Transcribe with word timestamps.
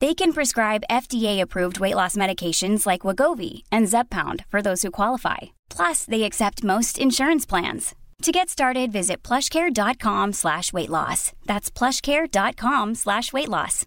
They 0.00 0.14
can 0.14 0.32
prescribe 0.32 0.84
FDA-approved 0.88 1.80
weight 1.80 1.96
loss 1.96 2.14
medications 2.16 2.86
like 2.86 3.02
Wagovi 3.02 3.62
and 3.72 3.88
Zepbound 3.88 4.44
for 4.48 4.62
those 4.62 4.82
who 4.82 4.90
qualify. 4.92 5.50
Plus, 5.70 6.04
they 6.04 6.22
accept 6.22 6.62
most 6.62 6.98
insurance 6.98 7.44
plans. 7.44 7.94
To 8.22 8.30
get 8.32 8.48
started, 8.48 8.92
visit 8.92 9.22
plushcare.com 9.24 10.32
slash 10.34 10.72
weight 10.72 10.88
loss. 10.90 11.32
That's 11.46 11.68
plushcare.com 11.70 12.94
slash 12.94 13.32
weight 13.32 13.48
loss. 13.48 13.84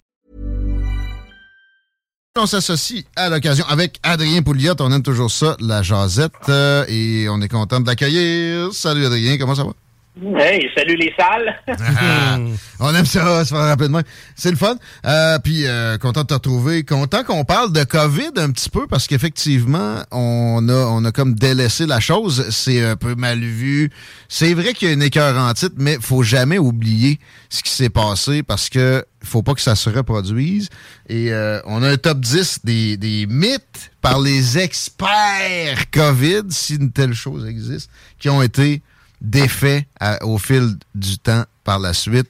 On 2.38 2.46
s'associe 2.46 3.04
à 3.18 3.30
l'occasion 3.30 3.66
avec 3.68 3.98
Adrien 4.04 4.42
Pouliot. 4.42 4.76
On 4.80 4.92
aime 4.92 5.04
toujours 5.04 5.30
ça, 5.32 5.56
la 5.60 5.82
jasette. 5.84 6.32
euh, 6.50 6.86
et 6.88 7.28
on 7.30 7.42
est 7.42 7.50
content 7.50 7.82
de 7.82 7.88
l'accueillir. 7.88 8.74
Salut 8.74 9.06
Adrien, 9.06 9.38
comment 9.38 9.56
ça 9.56 9.64
va? 9.66 9.72
Hey, 10.20 10.70
salut 10.76 10.98
les 10.98 11.14
salles. 11.18 11.56
Ah, 12.04 12.38
on 12.82 12.94
aime 12.94 13.06
ça, 13.06 13.46
se 13.46 13.54
faire 13.54 13.64
rapidement. 13.64 14.02
C'est 14.36 14.52
le 14.52 14.58
fun. 14.58 14.76
Euh, 15.06 15.40
puis 15.40 15.66
euh, 15.66 15.98
content 15.98 16.24
de 16.24 16.28
te 16.28 16.34
retrouver. 16.34 16.84
Content 16.84 17.24
qu'on 17.24 17.46
parle 17.46 17.72
de 17.72 17.84
COVID 17.86 18.32
un 18.36 18.52
petit 18.52 18.70
peu 18.70 18.88
parce 18.88 19.08
qu'effectivement, 19.08 20.04
on 20.12 20.68
a, 20.68 20.86
on 20.88 21.06
a 21.06 21.14
comme 21.14 21.34
délaissé 21.36 21.86
la 21.86 22.02
chose. 22.02 22.46
C'est 22.50 22.84
un 22.84 22.98
peu 22.98 23.16
mal 23.16 23.40
vu. 23.40 23.90
C'est 24.28 24.54
vrai 24.54 24.74
qu'il 24.74 24.90
y 24.90 24.92
a 24.92 24.94
une 24.94 25.02
écœur 25.02 25.38
en 25.38 25.54
titre, 25.54 25.76
mais 25.78 25.98
faut 26.02 26.24
jamais 26.24 26.58
oublier 26.58 27.20
ce 27.50 27.64
qui 27.64 27.72
s'est 27.72 27.90
passé 27.90 28.44
parce 28.44 28.68
que 28.68 29.06
faut 29.24 29.44
pas 29.44 29.54
que 29.54 29.62
ça 29.62 29.76
se 29.76 29.90
reproduise. 29.90 30.68
Et 31.08 31.32
euh, 31.32 31.62
on 31.66 31.84
a 31.84 31.90
un 31.90 31.98
top 31.98 32.20
10 32.20 32.60
des, 32.66 32.98
des 32.98 33.28
mythes 33.28 33.92
par 34.02 34.20
les 34.20 34.58
experts 34.58 35.90
COVID, 35.92 36.44
si 36.50 36.76
une 36.76 36.92
telle 36.92 37.14
chose 37.14 37.46
existe, 37.46 37.90
qui 38.20 38.30
ont 38.30 38.42
été 38.42 38.82
défaits 39.22 39.84
à- 40.00 40.24
au 40.26 40.38
fil 40.38 40.76
du 40.96 41.18
temps 41.20 41.44
par 41.64 41.80
la 41.80 41.94
suite. 41.94 42.30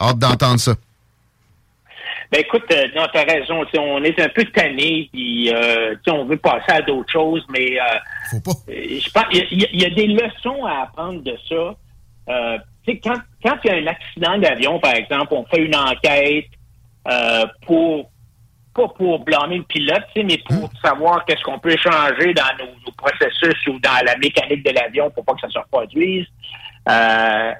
Hâte 0.00 0.18
d'entendre 0.18 0.60
ça. 0.60 0.74
Ben 2.30 2.40
écoute, 2.42 2.64
euh, 2.72 2.86
non, 2.94 3.06
t'as 3.12 3.24
raison. 3.24 3.64
On 3.78 4.04
est 4.04 4.20
un 4.20 4.28
peu 4.28 4.44
tanné, 4.44 5.08
puis 5.12 5.50
euh, 5.52 5.94
on 6.08 6.26
veut 6.26 6.36
passer 6.36 6.70
à 6.72 6.82
d'autres 6.82 7.10
choses, 7.10 7.44
mais 7.50 7.78
euh, 7.80 7.84
Faut 8.30 8.40
pas. 8.40 8.52
je 8.68 9.10
pense 9.10 9.24
il 9.32 9.62
y, 9.62 9.84
a- 9.84 9.88
y 9.88 9.94
des 9.94 10.06
leçons 10.08 10.64
à 10.66 10.82
apprendre 10.82 11.22
de 11.22 11.34
ça. 11.48 11.74
Euh, 12.28 12.58
quand 13.02 13.14
quand 13.42 13.56
il 13.64 13.70
y 13.70 13.70
a 13.70 13.76
un 13.76 13.86
accident 13.86 14.38
d'avion, 14.38 14.78
par 14.78 14.94
exemple, 14.94 15.28
on 15.32 15.44
fait 15.46 15.62
une 15.64 15.74
enquête 15.76 16.46
euh, 17.10 17.46
pour 17.66 18.10
pas 18.74 18.88
pour 18.88 19.24
blâmer 19.24 19.56
le 19.58 19.64
pilote, 19.64 20.04
mais 20.16 20.38
pour 20.46 20.70
savoir 20.84 21.24
qu'est-ce 21.24 21.42
qu'on 21.42 21.58
peut 21.58 21.76
changer 21.82 22.34
dans 22.34 22.56
nos 22.58 22.87
processus 22.98 23.66
ou 23.68 23.78
dans 23.78 24.04
la 24.04 24.16
mécanique 24.18 24.64
de 24.64 24.72
l'avion 24.72 25.10
pour 25.10 25.24
pas 25.24 25.34
que 25.34 25.40
ça 25.40 25.48
se 25.48 25.58
reproduise. 25.58 26.26
Euh, 26.88 27.52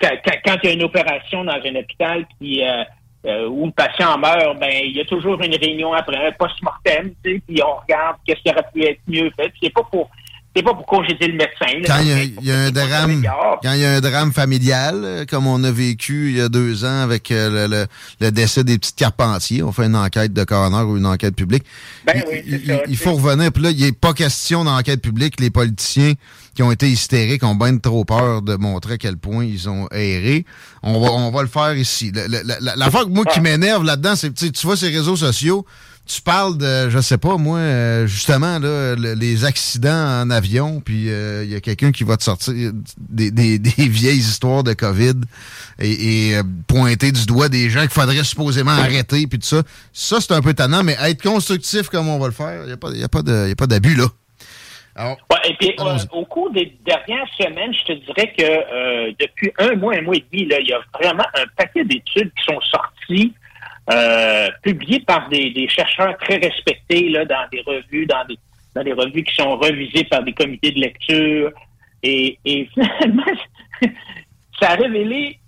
quand, 0.00 0.56
il 0.62 0.66
y 0.66 0.68
a 0.68 0.72
une 0.72 0.84
opération 0.84 1.44
dans 1.44 1.54
un 1.54 1.74
hôpital 1.76 2.26
euh, 2.42 2.84
euh, 3.26 3.48
où 3.48 3.66
le 3.66 3.72
patient 3.72 4.16
meurt, 4.18 4.58
ben 4.60 4.70
il 4.84 4.96
y 4.96 5.00
a 5.00 5.04
toujours 5.04 5.42
une 5.42 5.56
réunion 5.56 5.92
après 5.92 6.24
un 6.24 6.32
post-mortem, 6.32 7.12
puis 7.22 7.42
on 7.64 7.80
regarde 7.80 8.18
qu'est-ce 8.24 8.40
qui 8.42 8.50
aurait 8.50 8.66
pu 8.72 8.84
être 8.84 9.00
mieux 9.08 9.30
fait. 9.36 9.52
C'est 9.60 9.72
pas 9.72 9.82
pour 9.90 10.10
c'est 10.56 10.62
pas 10.62 10.72
pour 10.74 10.86
congédier 10.86 11.28
le 11.28 11.34
médecin. 11.34 11.78
là. 11.80 11.84
Quand 11.86 11.98
il 12.00 12.08
y 12.08 12.12
a, 12.12 12.22
il 12.22 12.44
y 12.44 12.50
a 12.50 12.58
un 12.58 12.70
drame, 12.70 13.22
quand 13.62 13.72
il 13.72 13.80
y 13.80 13.84
a 13.84 13.92
un 13.92 14.00
drame 14.00 14.32
familial, 14.32 15.02
euh, 15.04 15.24
comme 15.28 15.46
on 15.46 15.62
a 15.64 15.70
vécu 15.70 16.30
il 16.30 16.38
y 16.38 16.40
a 16.40 16.48
deux 16.48 16.84
ans 16.84 17.02
avec 17.02 17.30
euh, 17.30 17.68
le, 17.68 17.74
le- 17.76 17.86
le 18.20 18.30
décès 18.32 18.64
des 18.64 18.78
petites 18.78 18.96
Carpentiers, 18.96 19.62
on 19.62 19.72
fait 19.72 19.84
une 19.84 19.96
enquête 19.96 20.32
de 20.32 20.44
coroner 20.44 20.82
ou 20.90 20.96
une 20.96 21.06
enquête 21.06 21.36
publique. 21.36 21.64
Ben 22.06 22.14
il, 22.16 22.24
oui, 22.30 22.42
il- 22.46 22.66
ça, 22.66 22.80
il 22.88 22.96
tu 22.98 23.04
faut 23.04 23.12
revenir. 23.14 23.52
Puis 23.52 23.62
là, 23.62 23.70
il 23.70 23.80
n'est 23.80 23.92
pas 23.92 24.14
question 24.14 24.64
d'enquête 24.64 25.02
publique. 25.02 25.38
Les 25.40 25.50
politiciens 25.50 26.12
qui 26.54 26.62
ont 26.62 26.72
été 26.72 26.88
hystériques 26.88 27.44
ont 27.44 27.54
bien 27.54 27.76
trop 27.76 28.04
peur 28.06 28.40
de 28.40 28.56
montrer 28.56 28.94
à 28.94 28.98
quel 28.98 29.18
point 29.18 29.44
ils 29.44 29.68
ont 29.68 29.88
erré. 29.92 30.46
On 30.82 30.98
va, 31.00 31.12
on 31.12 31.30
va 31.30 31.42
le 31.42 31.48
faire 31.48 31.76
ici. 31.76 32.12
Le- 32.14 32.26
la- 32.28 32.58
la- 32.60 32.76
L'affaire 32.76 33.04
que 33.04 33.10
moi 33.10 33.24
qui 33.26 33.40
m'énerve 33.40 33.84
là-dedans, 33.84 34.16
c'est 34.16 34.32
tu 34.32 34.66
vois 34.66 34.76
ces 34.76 34.88
réseaux 34.88 35.16
sociaux, 35.16 35.66
tu 36.06 36.22
parles 36.22 36.56
de, 36.56 36.88
je 36.88 37.00
sais 37.00 37.18
pas 37.18 37.36
moi, 37.36 37.58
euh, 37.58 38.06
justement 38.06 38.58
là, 38.60 38.94
le- 38.94 39.14
les 39.14 39.44
accidents 39.44 40.22
en 40.22 40.30
avion, 40.30 40.80
puis 40.80 41.10
euh, 41.10 41.42
il 41.44 41.50
y 41.50 41.56
a 41.56 41.60
quelqu'un 41.60 41.90
qui 41.90 42.04
va 42.04 42.16
te 42.16 42.22
sortir 42.22 42.72
des, 42.96 43.30
des- 43.30 43.58
des 43.76 43.88
vieilles 43.88 44.18
histoires 44.18 44.62
de 44.62 44.72
COVID 44.72 45.14
et, 45.80 46.28
et, 46.28 46.36
euh, 46.36 46.42
pointer 46.68 47.10
du 47.12 47.26
doigt 47.26 47.48
des 47.48 47.68
gens 47.70 47.80
qu'il 47.82 47.90
faudrait 47.90 48.22
supposément 48.24 48.70
arrêter, 48.70 49.26
puis 49.26 49.38
tout 49.40 49.46
ça. 49.46 49.62
Ça 49.92 50.20
c'est 50.20 50.32
un 50.32 50.40
peu 50.42 50.54
tannant, 50.54 50.84
mais 50.84 50.96
être 51.00 51.22
constructif 51.22 51.88
comme 51.88 52.08
on 52.08 52.18
va 52.18 52.26
le 52.26 52.32
faire, 52.32 52.62
il 52.64 52.70
y 52.70 52.72
a 52.72 52.76
pas, 52.76 52.90
y 52.92 53.02
a 53.02 53.56
pas 53.56 53.66
d'abus 53.66 53.96
là. 53.96 54.06
Alors, 54.98 55.18
Ouais, 55.30 55.50
et 55.50 55.54
puis, 55.60 55.74
euh, 55.78 55.98
au 56.12 56.24
cours 56.24 56.50
des 56.52 56.74
dernières 56.86 57.26
semaines, 57.36 57.70
je 57.74 57.92
te 57.92 58.04
dirais 58.06 58.32
que 58.38 59.10
depuis 59.22 59.52
un 59.58 59.74
mois, 59.76 59.94
un 59.94 60.00
mois 60.00 60.14
et 60.16 60.24
demi, 60.32 60.48
il 60.50 60.66
y 60.68 60.72
a 60.72 60.78
vraiment 60.98 61.26
un 61.34 61.44
paquet 61.54 61.84
d'études 61.84 62.30
qui 62.34 62.44
sont 62.44 62.58
sorties, 62.70 63.34
euh, 63.92 64.48
publiées 64.62 65.00
par 65.00 65.28
des, 65.28 65.50
des 65.50 65.68
chercheurs 65.68 66.16
très 66.18 66.36
respectés 66.38 67.08
là, 67.08 67.24
dans 67.24 67.46
des 67.52 67.60
revues, 67.62 68.06
dans 68.06 68.24
des, 68.26 68.38
dans 68.74 68.82
des 68.82 68.92
revues 68.92 69.22
qui 69.24 69.34
sont 69.34 69.56
revisées 69.56 70.04
par 70.04 70.22
des 70.24 70.32
comités 70.32 70.72
de 70.72 70.80
lecture. 70.80 71.50
Et, 72.02 72.38
et 72.44 72.68
finalement, 72.74 73.24
ça 74.60 74.70
a 74.70 74.74
révélé 74.76 75.38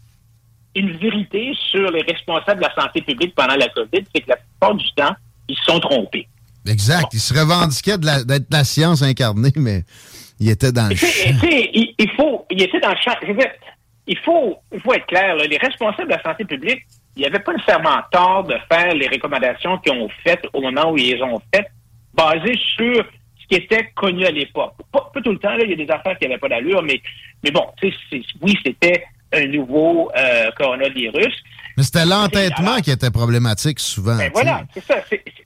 une 0.75 0.93
vérité 0.99 1.53
sur 1.71 1.91
les 1.91 2.03
responsables 2.03 2.61
de 2.63 2.67
la 2.67 2.75
santé 2.81 3.01
publique 3.03 3.35
pendant 3.35 3.57
la 3.57 3.69
COVID, 3.71 4.05
c'est 4.15 4.21
que 4.23 4.29
la 4.29 4.37
plupart 4.37 4.75
du 4.75 4.87
temps, 4.95 5.15
ils 5.49 5.57
se 5.57 5.65
sont 5.65 5.81
trompés. 5.81 6.29
exact. 6.67 7.07
Il 7.15 7.21
se 7.21 7.35
revendiquait 7.35 7.99
de 7.99 8.07
la- 8.07 8.23
d'être 8.23 8.47
la 8.51 8.63
science 8.65 9.03
incarnée, 9.03 9.51
mais 9.57 9.83
il 10.39 10.49
était 10.51 10.71
dans 10.71 10.89
le 10.89 10.95
champ. 10.95 11.07
il, 11.43 11.95
il 11.99 12.11
faut, 12.17 12.47
il 12.51 12.63
était 12.63 12.79
dans 12.81 12.91
le 12.91 12.97
champ. 13.03 13.15
Je 13.23 13.29
veux 13.29 13.35
dire, 13.39 13.51
il 14.07 14.19
faut, 14.19 14.57
il 14.73 14.81
faut 14.81 14.93
être 14.95 15.07
clair, 15.07 15.35
là, 15.37 15.45
les 15.47 15.59
responsables 15.59 16.09
de 16.09 16.15
la 16.15 16.23
santé 16.23 16.45
publique, 16.45 16.83
il 17.19 17.23
n'y 17.23 17.27
avait 17.27 17.41
pas 17.41 17.53
nécessairement 17.53 18.01
tort 18.13 18.45
de 18.45 18.55
faire 18.71 18.95
les 18.95 19.09
recommandations 19.09 19.77
qu'ils 19.79 19.93
ont 19.93 20.09
faites 20.25 20.47
au 20.53 20.61
moment 20.61 20.93
où 20.93 20.97
ils 20.97 21.17
les 21.17 21.23
ont 21.23 21.41
faites, 21.53 21.67
basées 22.15 22.57
sur 22.77 23.05
ce 23.41 23.47
qui 23.49 23.57
était 23.57 23.91
connu 23.97 24.25
à 24.25 24.31
l'époque. 24.31 24.75
Pas, 24.93 25.11
pas 25.13 25.21
tout 25.21 25.33
le 25.33 25.39
temps, 25.39 25.51
là, 25.57 25.65
il 25.65 25.71
y 25.71 25.73
a 25.73 25.85
des 25.85 25.91
affaires 25.91 26.17
qui 26.17 26.29
n'avaient 26.29 26.39
pas 26.39 26.49
d'allure, 26.49 26.81
mais, 26.83 27.01
mais 27.43 27.51
bon, 27.51 27.67
oui, 28.41 28.57
c'était 28.65 29.05
un 29.33 29.47
nouveau 29.47 30.11
euh, 30.17 30.51
coronavirus. 30.57 31.35
Mais 31.77 31.83
c'était 31.83 32.07
l'entêtement 32.07 32.77
qui 32.77 32.93
était 32.93 33.11
problématique 33.11 33.81
souvent. 33.81 34.17
Ben 34.17 34.31
voilà, 34.33 34.63
c'est 34.73 34.85
ça. 34.85 34.97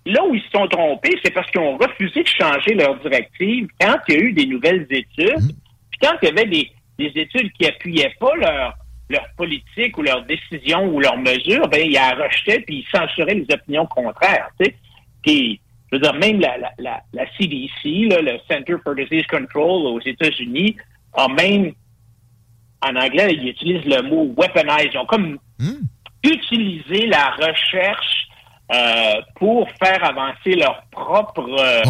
Là 0.05 0.25
où 0.25 0.35
ils 0.35 0.43
se 0.43 0.51
sont 0.51 0.67
trompés, 0.69 1.19
c'est 1.25 1.31
parce 1.33 1.51
qu'ils 1.51 1.61
ont 1.61 1.79
refusé 1.79 2.23
de 2.23 2.29
changer 2.29 2.75
leur 2.75 2.97
directive 3.01 3.67
quand 3.81 3.97
il 4.09 4.15
y 4.15 4.17
a 4.19 4.21
eu 4.21 4.33
des 4.33 4.47
nouvelles 4.47 4.87
études, 4.91 5.41
Mhm. 5.41 5.53
puis 5.91 5.99
quand 6.03 6.13
il 6.23 6.29
y 6.29 6.33
avait 6.33 6.47
des, 6.47 6.71
des 6.99 7.13
études 7.21 7.51
qui 7.59 7.67
appuyaient 7.67 8.15
pas 8.21 8.35
leur, 8.37 8.75
leur 9.13 9.27
politique 9.37 9.97
ou 9.99 10.03
leurs 10.03 10.25
décisions 10.25 10.85
ou 10.87 10.99
leurs 11.01 11.17
mesures, 11.19 11.69
ben 11.69 11.81
ils 11.85 11.93
la 11.93 12.11
rejetaient 12.15 12.61
puis 12.61 12.85
ils 12.85 12.99
censuraient 12.99 13.35
les 13.35 13.47
opinions 13.55 13.87
contraires. 13.87 14.49
Puis, 15.23 15.61
je 15.91 15.97
veux 15.97 16.01
dire, 16.03 16.15
même 16.15 16.41
la, 16.41 16.59
la, 16.59 16.71
la, 16.79 17.01
la 17.13 17.25
CDC, 17.39 18.09
là, 18.11 18.21
le 18.23 18.39
Center 18.51 18.75
for 18.83 18.95
Disease 18.97 19.27
Control 19.29 19.87
aux 19.87 20.01
États-Unis, 20.01 20.77
a 21.15 21.29
même, 21.29 21.73
en 22.85 22.97
anglais, 22.97 23.35
ils 23.39 23.49
utilisent 23.49 23.85
le 23.85 24.03
mot 24.03 24.35
weaponize. 24.37 24.89
Ils 24.93 24.99
ont 24.99 25.07
comme 25.07 25.39
Hmm. 25.61 25.85
utiliser 26.25 27.07
la 27.07 27.31
recherche 27.31 28.27
euh, 28.75 29.21
pour 29.37 29.69
faire 29.83 30.03
avancer 30.05 30.57
leurs 30.57 30.83
propres 30.91 31.49
euh, 31.61 31.83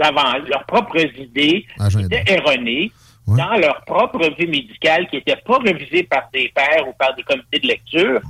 Ah 0.00 0.38
leurs 0.48 0.64
propres 0.66 1.00
idées 1.18 1.66
qui 1.76 1.82
Agenda. 1.82 2.06
étaient 2.20 2.34
erronées 2.34 2.92
Dans 3.36 3.56
leur 3.56 3.84
propre 3.84 4.28
vie 4.38 4.46
médicale 4.46 5.06
qui 5.08 5.16
n'étaient 5.16 5.36
pas 5.36 5.58
révisées 5.58 6.02
par 6.04 6.28
des 6.32 6.48
pairs 6.54 6.88
ou 6.88 6.92
par 6.92 7.14
des 7.14 7.22
comités 7.22 7.58
de 7.58 7.68
lecture. 7.68 8.20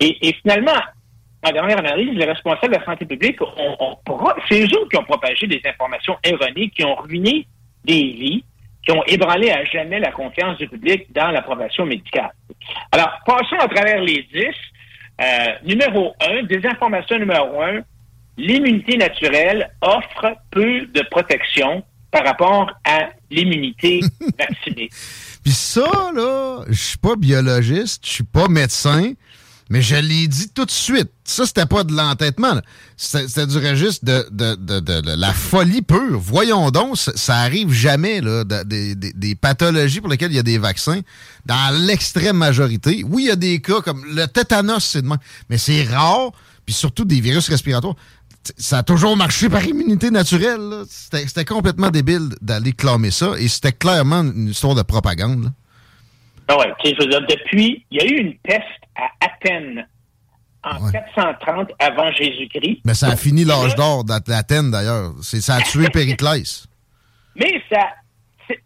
Et, 0.00 0.34
finalement, 0.42 0.80
en 1.46 1.52
dernière 1.52 1.78
analyse, 1.78 2.14
les 2.14 2.24
responsables 2.24 2.74
de 2.74 2.78
la 2.78 2.84
santé 2.84 3.04
publique 3.04 3.38
c'est 4.48 4.62
eux 4.62 4.88
qui 4.90 4.96
ont 4.96 5.04
propagé 5.04 5.46
des 5.46 5.60
informations 5.64 6.16
erronées 6.24 6.70
qui 6.70 6.84
ont 6.84 6.94
ruiné 6.96 7.46
des 7.84 8.02
vies, 8.02 8.44
qui 8.84 8.92
ont 8.92 9.02
ébranlé 9.06 9.50
à 9.50 9.64
jamais 9.64 9.98
la 9.98 10.12
confiance 10.12 10.58
du 10.58 10.68
public 10.68 11.06
dans 11.12 11.30
l'approbation 11.30 11.86
médicale. 11.86 12.32
Alors, 12.92 13.18
passons 13.26 13.56
à 13.58 13.68
travers 13.68 14.00
les 14.00 14.26
dix. 14.32 14.56
Euh, 15.20 15.52
numéro 15.64 16.14
un, 16.20 16.42
désinformation 16.44 17.18
numéro 17.18 17.60
un, 17.60 17.80
l'immunité 18.38 18.96
naturelle 18.96 19.70
offre 19.82 20.34
peu 20.50 20.86
de 20.86 21.02
protection 21.10 21.84
par 22.10 22.24
rapport 22.24 22.70
à 22.84 22.99
l'immunité 23.30 24.00
vaccinée. 24.38 24.90
Puis 25.42 25.52
ça, 25.52 26.10
là, 26.14 26.64
je 26.68 26.80
suis 26.80 26.98
pas 26.98 27.16
biologiste, 27.16 28.02
je 28.04 28.10
suis 28.10 28.24
pas 28.24 28.48
médecin, 28.48 29.14
mais 29.70 29.82
je 29.82 29.94
l'ai 29.94 30.26
dit 30.26 30.48
tout 30.50 30.64
de 30.64 30.70
suite. 30.70 31.10
Ça, 31.24 31.46
c'était 31.46 31.64
pas 31.64 31.84
de 31.84 31.94
l'entêtement. 31.94 32.60
C'était 32.96 33.46
du 33.46 33.56
registre 33.56 34.04
de, 34.04 34.26
de, 34.32 34.56
de, 34.56 34.80
de, 34.80 35.14
la 35.16 35.32
folie 35.32 35.80
pure. 35.80 36.18
Voyons 36.18 36.70
donc, 36.70 36.98
ça, 36.98 37.36
arrive 37.36 37.72
jamais, 37.72 38.20
là, 38.20 38.42
des, 38.64 38.96
des, 38.96 39.34
pathologies 39.36 40.00
pour 40.00 40.10
lesquelles 40.10 40.32
il 40.32 40.36
y 40.36 40.40
a 40.40 40.42
des 40.42 40.58
vaccins. 40.58 41.00
Dans 41.46 41.86
l'extrême 41.86 42.36
majorité, 42.36 43.04
oui, 43.08 43.24
il 43.24 43.28
y 43.28 43.30
a 43.30 43.36
des 43.36 43.60
cas 43.60 43.80
comme 43.80 44.04
le 44.12 44.26
tétanos, 44.26 44.84
c'est 44.84 45.02
de 45.02 45.08
mais 45.48 45.56
c'est 45.56 45.84
rare, 45.84 46.32
puis 46.66 46.74
surtout 46.74 47.04
des 47.04 47.20
virus 47.20 47.48
respiratoires 47.48 47.94
ça 48.56 48.78
a 48.78 48.82
toujours 48.82 49.16
marché 49.16 49.48
par 49.48 49.64
immunité 49.64 50.10
naturelle. 50.10 50.84
C'était 50.88 51.44
complètement 51.44 51.90
débile 51.90 52.30
d'aller 52.40 52.72
clamer 52.72 53.10
ça 53.10 53.32
et 53.38 53.48
c'était 53.48 53.72
clairement 53.72 54.22
une 54.22 54.48
histoire 54.48 54.74
de 54.74 54.82
propagande. 54.82 55.52
Ah 56.48 56.58
ouais, 56.58 56.72
je 56.84 56.90
veux 56.98 57.08
dire, 57.08 57.20
depuis, 57.28 57.84
il 57.90 57.98
y 57.98 58.00
a 58.00 58.06
eu 58.06 58.18
une 58.18 58.34
peste 58.38 58.64
à 58.96 59.24
Athènes 59.24 59.86
en 60.64 60.90
430 60.90 61.70
avant 61.78 62.10
Jésus-Christ. 62.12 62.80
Mais 62.84 62.94
ça 62.94 63.08
a 63.08 63.16
fini 63.16 63.44
l'âge 63.44 63.74
d'or 63.76 64.04
d'Athènes 64.04 64.70
d'ailleurs. 64.70 65.12
Ça 65.22 65.56
a 65.56 65.60
tué 65.62 65.88
Périclès. 65.92 66.66
Mais 67.36 67.62
ça, 67.72 67.86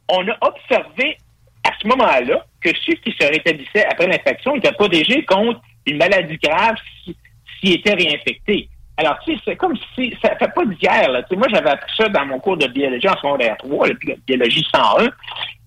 on 0.09 0.27
a 0.27 0.37
observé 0.41 1.19
à 1.65 1.71
ce 1.81 1.87
moment-là 1.89 2.45
que 2.61 2.71
ceux 2.87 2.95
qui 2.95 3.13
se 3.13 3.27
rétablissaient 3.27 3.85
après 3.87 4.07
l'infection 4.07 4.57
étaient 4.57 4.73
protégés 4.73 5.25
contre 5.27 5.61
une 5.87 5.99
maladie 5.99 6.39
grave 6.43 6.77
s'ils 7.05 7.75
étaient 7.75 7.95
réinfectés. 7.95 8.69
Alors, 8.97 9.19
tu 9.25 9.35
sais, 9.35 9.41
c'est 9.45 9.57
comme 9.57 9.77
si, 9.95 10.17
ça 10.23 10.37
fait 10.37 10.53
pas 10.55 10.65
d'hier, 10.65 11.11
là. 11.11 11.23
Moi, 11.33 11.49
j'avais 11.51 11.71
appris 11.71 11.93
ça 11.97 12.09
dans 12.09 12.27
mon 12.27 12.39
cours 12.39 12.57
de 12.57 12.67
biologie 12.69 13.09
en 13.09 13.17
secondaire 13.17 13.57
3, 13.59 13.89
la 13.89 13.95
biologie 14.27 14.65
101. 14.73 15.09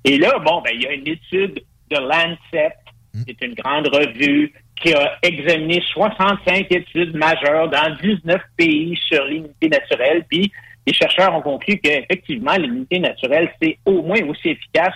Et 0.05 0.17
là, 0.17 0.39
bon, 0.39 0.61
ben, 0.61 0.71
il 0.73 0.83
y 0.83 0.87
a 0.87 0.93
une 0.93 1.07
étude 1.07 1.61
de 1.91 1.97
Lancet, 1.97 2.73
hmm. 3.13 3.21
c'est 3.27 3.41
une 3.45 3.53
grande 3.55 3.87
revue, 3.87 4.53
qui 4.81 4.93
a 4.93 5.17
examiné 5.23 5.81
65 5.93 6.71
études 6.71 7.15
majeures 7.15 7.69
dans 7.69 7.95
19 8.01 8.41
pays 8.55 8.97
sur 9.07 9.25
l'immunité 9.25 9.69
naturelle. 9.69 10.23
Puis, 10.29 10.51
les 10.85 10.93
chercheurs 10.93 11.35
ont 11.35 11.41
conclu 11.41 11.79
qu'effectivement, 11.79 12.53
l'immunité 12.53 12.99
naturelle, 12.99 13.51
c'est 13.61 13.77
au 13.85 14.03
moins 14.03 14.21
aussi 14.27 14.49
efficace 14.49 14.95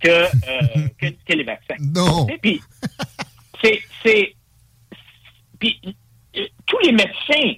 que, 0.00 0.08
euh, 0.08 0.88
que, 1.00 1.32
les 1.32 1.44
vaccins. 1.44 1.76
Non. 1.80 2.26
Et 2.28 2.38
puis, 2.38 2.60
c'est, 3.62 3.80
c'est, 4.04 4.34
puis, 5.58 5.80
euh, 6.36 6.46
tous 6.66 6.78
les 6.80 6.92
médecins 6.92 7.54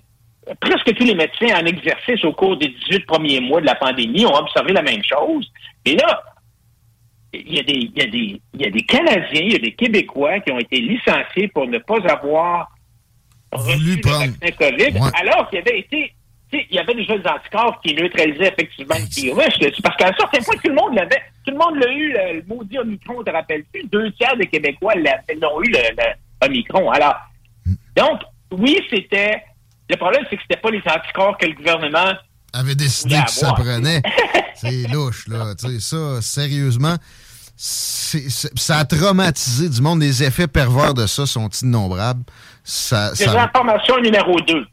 presque 0.61 0.95
tous 0.95 1.05
les 1.05 1.15
médecins 1.15 1.59
en 1.61 1.67
exercice 1.67 2.25
au 2.25 2.33
cours 2.33 2.57
des 2.57 2.69
18 2.69 3.07
premiers 3.07 3.41
mois 3.41 3.61
de 3.61 3.67
la 3.67 3.75
pandémie 3.75 4.27
ont 4.27 4.37
observé 4.37 4.73
la 4.73 4.83
même 4.83 5.03
chose. 5.05 5.51
Et 5.85 5.97
là, 5.97 6.23
il 7.33 7.55
y, 7.55 7.61
a 7.61 7.63
des, 7.63 7.73
il, 7.73 7.93
y 7.97 8.03
a 8.03 8.07
des, 8.07 8.41
il 8.55 8.61
y 8.61 8.67
a 8.67 8.71
des 8.71 8.83
Canadiens, 8.83 9.41
il 9.41 9.53
y 9.53 9.57
a 9.57 9.59
des 9.59 9.73
Québécois 9.73 10.41
qui 10.41 10.53
ont 10.53 10.59
été 10.59 10.81
licenciés 10.81 11.49
pour 11.49 11.67
ne 11.67 11.79
pas 11.79 11.99
avoir 12.09 12.69
reçu 13.53 13.97
le 13.97 14.09
vaccin 14.09 14.57
COVID, 14.57 15.01
alors 15.21 15.49
qu'il 15.49 15.59
y 15.59 15.63
avait 15.63 15.79
été 15.81 16.15
il 16.53 16.77
y 16.77 16.79
avait 16.79 16.95
déjà 16.95 17.19
des 17.19 17.29
anticorps 17.29 17.81
qui 17.81 17.95
neutralisaient 17.95 18.53
effectivement 18.53 18.95
le 18.97 19.07
virus. 19.07 19.81
Parce 19.83 19.97
qu'à 19.97 20.09
un 20.09 20.15
certain 20.17 20.39
point, 20.39 20.55
tout 20.63 20.69
le 20.69 20.75
monde 20.75 20.95
l'avait. 20.95 21.23
Tout 21.45 21.51
le 21.51 21.59
monde 21.59 21.77
l'a 21.77 21.93
eu, 21.93 22.13
le, 22.13 22.45
maudit 22.47 22.79
Omicron, 22.79 23.23
te 23.23 23.31
rappelles-tu? 23.31 23.85
Deux 23.89 24.13
tiers 24.13 24.37
des 24.37 24.47
Québécois 24.47 24.95
l'ont 24.95 25.63
eu, 25.63 25.71
le, 25.71 25.79
le, 25.97 26.47
Omicron. 26.47 26.91
Alors, 26.91 27.17
hmm. 27.67 27.75
donc, 27.97 28.21
oui, 28.53 28.79
c'était 28.91 29.43
le 29.89 29.97
problème, 29.97 30.25
c'est 30.31 30.37
que 30.37 30.43
c'était 30.43 30.61
pas 30.61 30.71
les 30.71 30.83
anticorps 30.87 31.37
que 31.39 31.47
le 31.47 31.55
gouvernement 31.55 32.13
avait 32.53 32.75
décidé 32.75 33.17
que 33.25 33.31
ça 33.31 33.53
prenait. 33.53 34.01
c'est 34.55 34.89
louche, 34.89 35.29
là. 35.29 35.55
Tu 35.55 35.67
sais, 35.67 35.81
ça, 35.81 36.23
sérieusement, 36.23 36.97
ça 37.57 38.79
a 38.79 38.85
traumatisé 38.85 39.69
du 39.69 39.81
monde. 39.81 40.01
Les 40.01 40.23
effets 40.23 40.49
pervers 40.49 40.95
de 40.95 41.07
ça 41.07 41.27
sont 41.27 41.49
innombrables. 41.49 42.25
Ça, 42.63 43.15
ça... 43.15 43.43
Information 43.43 44.01
numéro 44.01 44.41
2. 44.41 44.67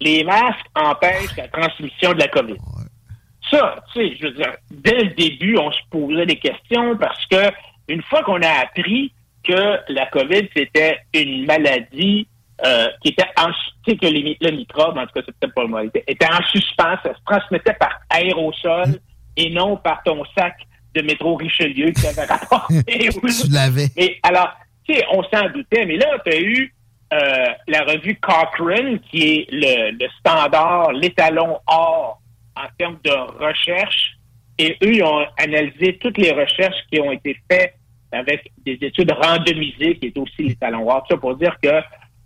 Les 0.00 0.24
masques 0.24 0.66
empêchent 0.74 1.36
la 1.36 1.48
transmission 1.48 2.12
de 2.12 2.18
la 2.18 2.28
COVID. 2.28 2.56
Ça, 3.50 3.76
tu 3.92 4.00
sais, 4.00 4.16
je 4.18 4.26
veux 4.26 4.34
dire, 4.34 4.52
dès 4.70 5.04
le 5.04 5.14
début, 5.14 5.58
on 5.58 5.70
se 5.70 5.78
posait 5.90 6.26
des 6.26 6.38
questions 6.38 6.96
parce 6.96 7.24
que 7.26 7.52
une 7.88 8.02
fois 8.04 8.22
qu'on 8.22 8.40
a 8.40 8.62
appris 8.62 9.12
que 9.44 9.92
la 9.92 10.06
COVID, 10.06 10.48
c'était 10.56 10.98
une 11.12 11.44
maladie 11.46 12.26
euh, 12.64 12.86
qui 13.02 13.08
était 13.10 13.28
en, 13.36 13.48
tu 13.84 13.90
sais 13.90 13.96
que 13.96 14.06
le 14.06 14.50
microbe, 14.52 14.96
en 14.96 15.06
tout 15.06 15.14
cas, 15.14 15.22
c'était 15.26 15.52
pas 15.52 15.62
le 15.62 15.68
mot, 15.68 15.78
était 15.80 16.26
en 16.26 16.42
suspens, 16.44 16.96
ça 17.02 17.12
se 17.14 17.24
transmettait 17.24 17.74
par 17.74 18.00
aérosol 18.10 19.00
et 19.36 19.50
non 19.50 19.76
par 19.76 20.02
ton 20.04 20.22
sac 20.36 20.56
de 20.94 21.02
métro 21.02 21.36
Richelieu 21.36 21.90
qui 21.90 22.06
avait 22.06 22.24
rapporté. 22.24 22.82
tu 23.08 23.50
l'avais. 23.50 23.88
Mais 23.96 24.16
alors, 24.22 24.52
tu 24.84 24.94
sais, 24.94 25.04
on 25.10 25.22
s'en 25.24 25.48
doutait, 25.50 25.86
mais 25.86 25.96
là, 25.96 26.18
tu 26.24 26.32
as 26.32 26.40
eu 26.40 26.74
euh, 27.12 27.46
la 27.66 27.80
revue 27.82 28.16
Cochrane, 28.16 29.00
qui 29.10 29.22
est 29.22 29.46
le, 29.50 29.92
le 29.92 30.08
standard, 30.20 30.92
l'étalon 30.92 31.58
or 31.66 32.20
en 32.54 32.66
termes 32.78 32.98
de 33.04 33.10
recherche, 33.44 34.12
et 34.58 34.76
eux, 34.82 34.94
ils 34.94 35.02
ont 35.02 35.26
analysé 35.38 35.98
toutes 35.98 36.18
les 36.18 36.30
recherches 36.30 36.78
qui 36.92 37.00
ont 37.00 37.10
été 37.10 37.36
faites 37.50 37.74
avec 38.12 38.52
des 38.64 38.78
études 38.82 39.10
randomisées, 39.10 39.96
qui 39.96 40.06
est 40.06 40.18
aussi 40.18 40.42
l'étalon 40.42 40.88
or. 40.88 41.04
Ça 41.10 41.16
pour 41.16 41.34
dire 41.36 41.56
que 41.62 41.80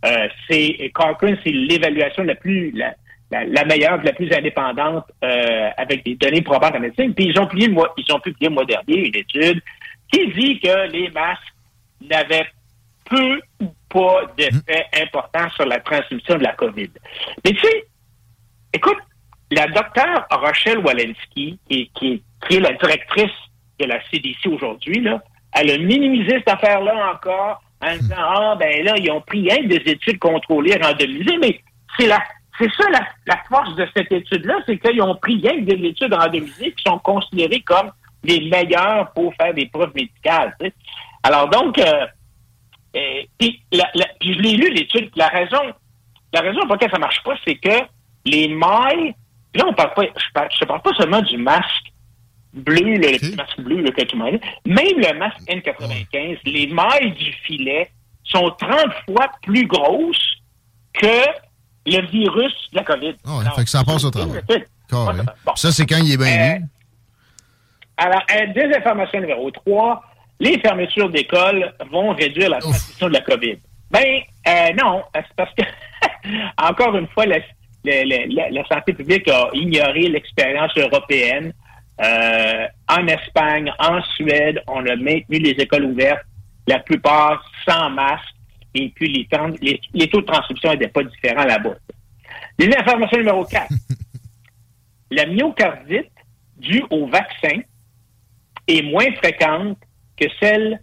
euh, 0.07 0.29
c'est 0.49 0.91
Cochrane, 0.95 1.39
c'est 1.45 1.53
l'évaluation 1.53 2.23
la 2.23 2.35
plus 2.35 2.73
la, 3.31 3.65
meilleure, 3.65 4.03
la 4.03 4.13
plus 4.13 4.33
indépendante 4.33 5.05
euh, 5.25 5.71
avec 5.77 6.05
des 6.05 6.15
données 6.15 6.43
probantes 6.43 6.77
en 6.77 6.81
médecine. 6.81 7.13
Puis 7.15 7.27
ils 7.27 7.41
ont 7.41 7.47
publié 7.47 7.69
le 7.69 7.75
mois 8.51 8.65
dernier 8.65 9.09
une 9.09 9.17
étude 9.17 9.63
qui 10.13 10.29
dit 10.33 10.61
que 10.61 10.89
les 10.91 11.11
masques 11.11 11.43
n'avaient 12.01 12.47
peu 13.05 13.41
ou 13.61 13.73
pas 13.89 14.23
d'effet 14.37 14.87
important 15.01 15.49
sur 15.51 15.65
la 15.65 15.81
transmission 15.81 16.37
de 16.37 16.45
la 16.45 16.53
COVID. 16.53 16.91
Mais 17.45 17.53
tu 17.53 17.61
sais, 17.61 17.85
écoute, 18.73 18.99
la 19.51 19.67
docteure 19.69 20.27
Rochelle 20.31 20.79
Walensky, 20.79 21.59
qui, 21.69 21.91
est 22.51 22.61
la 22.61 22.73
directrice 22.73 23.33
de 23.79 23.87
la 23.87 23.99
CDC 24.11 24.47
aujourd'hui, 24.47 25.07
elle 25.53 25.71
a 25.71 25.79
minimisé 25.79 26.39
cette 26.39 26.49
affaire-là 26.49 27.13
encore 27.15 27.63
en 27.83 27.97
disant 27.97 28.17
Ah, 28.19 28.57
ben 28.59 28.85
là, 28.85 28.95
ils 28.97 29.11
ont 29.11 29.21
pris 29.21 29.51
un 29.51 29.67
des 29.67 29.83
études 29.87 30.19
contrôlées 30.19 30.77
randomisées, 30.77 31.39
mais 31.39 31.61
c'est 31.99 32.07
la 32.07 32.21
c'est 32.59 32.71
ça 32.73 32.85
la, 33.27 33.37
force 33.49 33.75
de 33.75 33.87
cette 33.95 34.11
étude-là, 34.11 34.55
c'est 34.67 34.79
qu'ils 34.79 35.03
ont 35.03 35.15
pris 35.17 35.41
rien 35.41 35.61
des 35.61 35.89
études 35.89 36.15
randomisées 36.15 36.73
qui 36.73 36.85
sont 36.87 36.99
considérées 36.99 37.61
comme 37.61 37.91
les 38.25 38.49
meilleures 38.49 39.13
pour 39.13 39.35
faire 39.35 39.53
des 39.53 39.67
preuves 39.67 39.93
médicales. 39.95 40.57
Alors 41.23 41.49
donc, 41.51 41.79
euh, 41.79 42.07
euh, 42.97 43.23
puis, 43.39 43.61
je 43.71 44.41
l'ai 44.41 44.57
lu 44.57 44.71
l'étude, 44.71 45.11
la 45.17 45.29
raison, 45.29 45.61
la 46.33 46.41
raison 46.41 46.61
pour 46.63 46.73
laquelle 46.73 46.91
ça 46.91 46.99
marche 46.99 47.23
pas, 47.23 47.35
c'est 47.47 47.57
que 47.57 47.85
les 48.25 48.49
mailles, 48.49 49.15
là 49.55 49.65
on 49.67 49.75
parle 49.75 49.93
pas, 49.95 50.05
je 50.05 50.33
parle, 50.33 50.49
parle 50.67 50.83
pas 50.83 50.95
seulement 50.95 51.23
du 51.23 51.37
masque 51.37 51.93
bleu, 52.57 52.97
le 52.97 53.19
petit 53.19 53.37
masque 53.37 53.61
bleu 53.61 53.91
que 53.91 54.03
tu 54.03 54.17
m'as 54.17 54.31
dit. 54.31 54.41
Même 54.67 54.99
le 54.99 55.19
masque 55.19 55.41
N95, 55.49 56.39
les 56.45 56.67
mailles 56.69 57.13
du 57.13 57.33
filet 57.45 57.91
sont 58.25 58.51
30 58.59 58.79
fois 59.07 59.31
plus 59.43 59.67
grosses 59.67 60.37
que 60.95 61.23
le 61.87 62.07
virus 62.07 62.55
de 62.73 62.77
la 62.77 62.85
COVID. 62.85 63.15
Oh, 63.27 63.41
fait 63.57 63.65
que 63.65 63.71
ça 63.71 63.85
passe 63.85 64.05
au 64.05 64.11
travail. 64.11 64.43
Ça, 65.57 65.73
c'est 65.73 65.87
quand 65.87 65.99
il 65.99 66.13
est 66.13 66.17
bien 66.17 66.57
euh, 66.57 66.59
Alors, 67.97 68.23
euh, 68.35 68.53
désinformation 68.53 69.21
numéro 69.21 69.51
3, 69.51 70.03
les 70.41 70.59
fermetures 70.61 71.11
d'écoles 71.11 71.73
vont 71.91 72.13
réduire 72.15 72.51
la 72.51 72.59
transmission 72.59 73.09
de 73.09 73.13
la 73.13 73.21
COVID. 73.21 73.59
Ben, 73.91 74.21
euh, 74.49 74.73
non, 74.83 75.03
c'est 75.15 75.25
parce 75.37 75.53
que, 75.55 75.63
encore 76.63 76.97
une 76.97 77.09
fois, 77.09 77.27
la, 77.27 77.39
la, 77.85 78.65
santé 78.69 78.93
publique 78.93 79.29
a 79.29 79.49
ignoré 79.55 80.09
l'expérience 80.09 80.77
européenne. 80.77 81.53
Euh, 82.01 82.67
en 82.89 83.07
Espagne, 83.07 83.73
en 83.79 84.03
Suède, 84.03 84.63
on 84.67 84.85
a 84.87 84.97
maintenu 84.97 85.39
les 85.39 85.53
écoles 85.53 85.85
ouvertes, 85.85 86.25
la 86.67 86.79
plupart 86.81 87.43
sans 87.67 87.91
masque, 87.91 88.35
et 88.75 88.91
puis 88.91 89.13
les, 89.13 89.27
temps, 89.27 89.51
les, 89.61 90.09
taux 90.09 90.21
de 90.21 90.27
transcription 90.27 90.73
n'étaient 90.73 90.89
pas 90.89 91.03
différents 91.05 91.45
là-bas. 91.45 91.77
Les 92.59 92.71
informations 92.77 93.19
numéro 93.19 93.45
4. 93.45 93.73
la 95.11 95.27
myocardite 95.27 96.11
due 96.59 96.85
au 96.91 97.07
vaccin 97.07 97.61
est 98.69 98.83
moins 98.83 99.11
fréquente 99.15 99.79
que 100.19 100.27
celle 100.41 100.81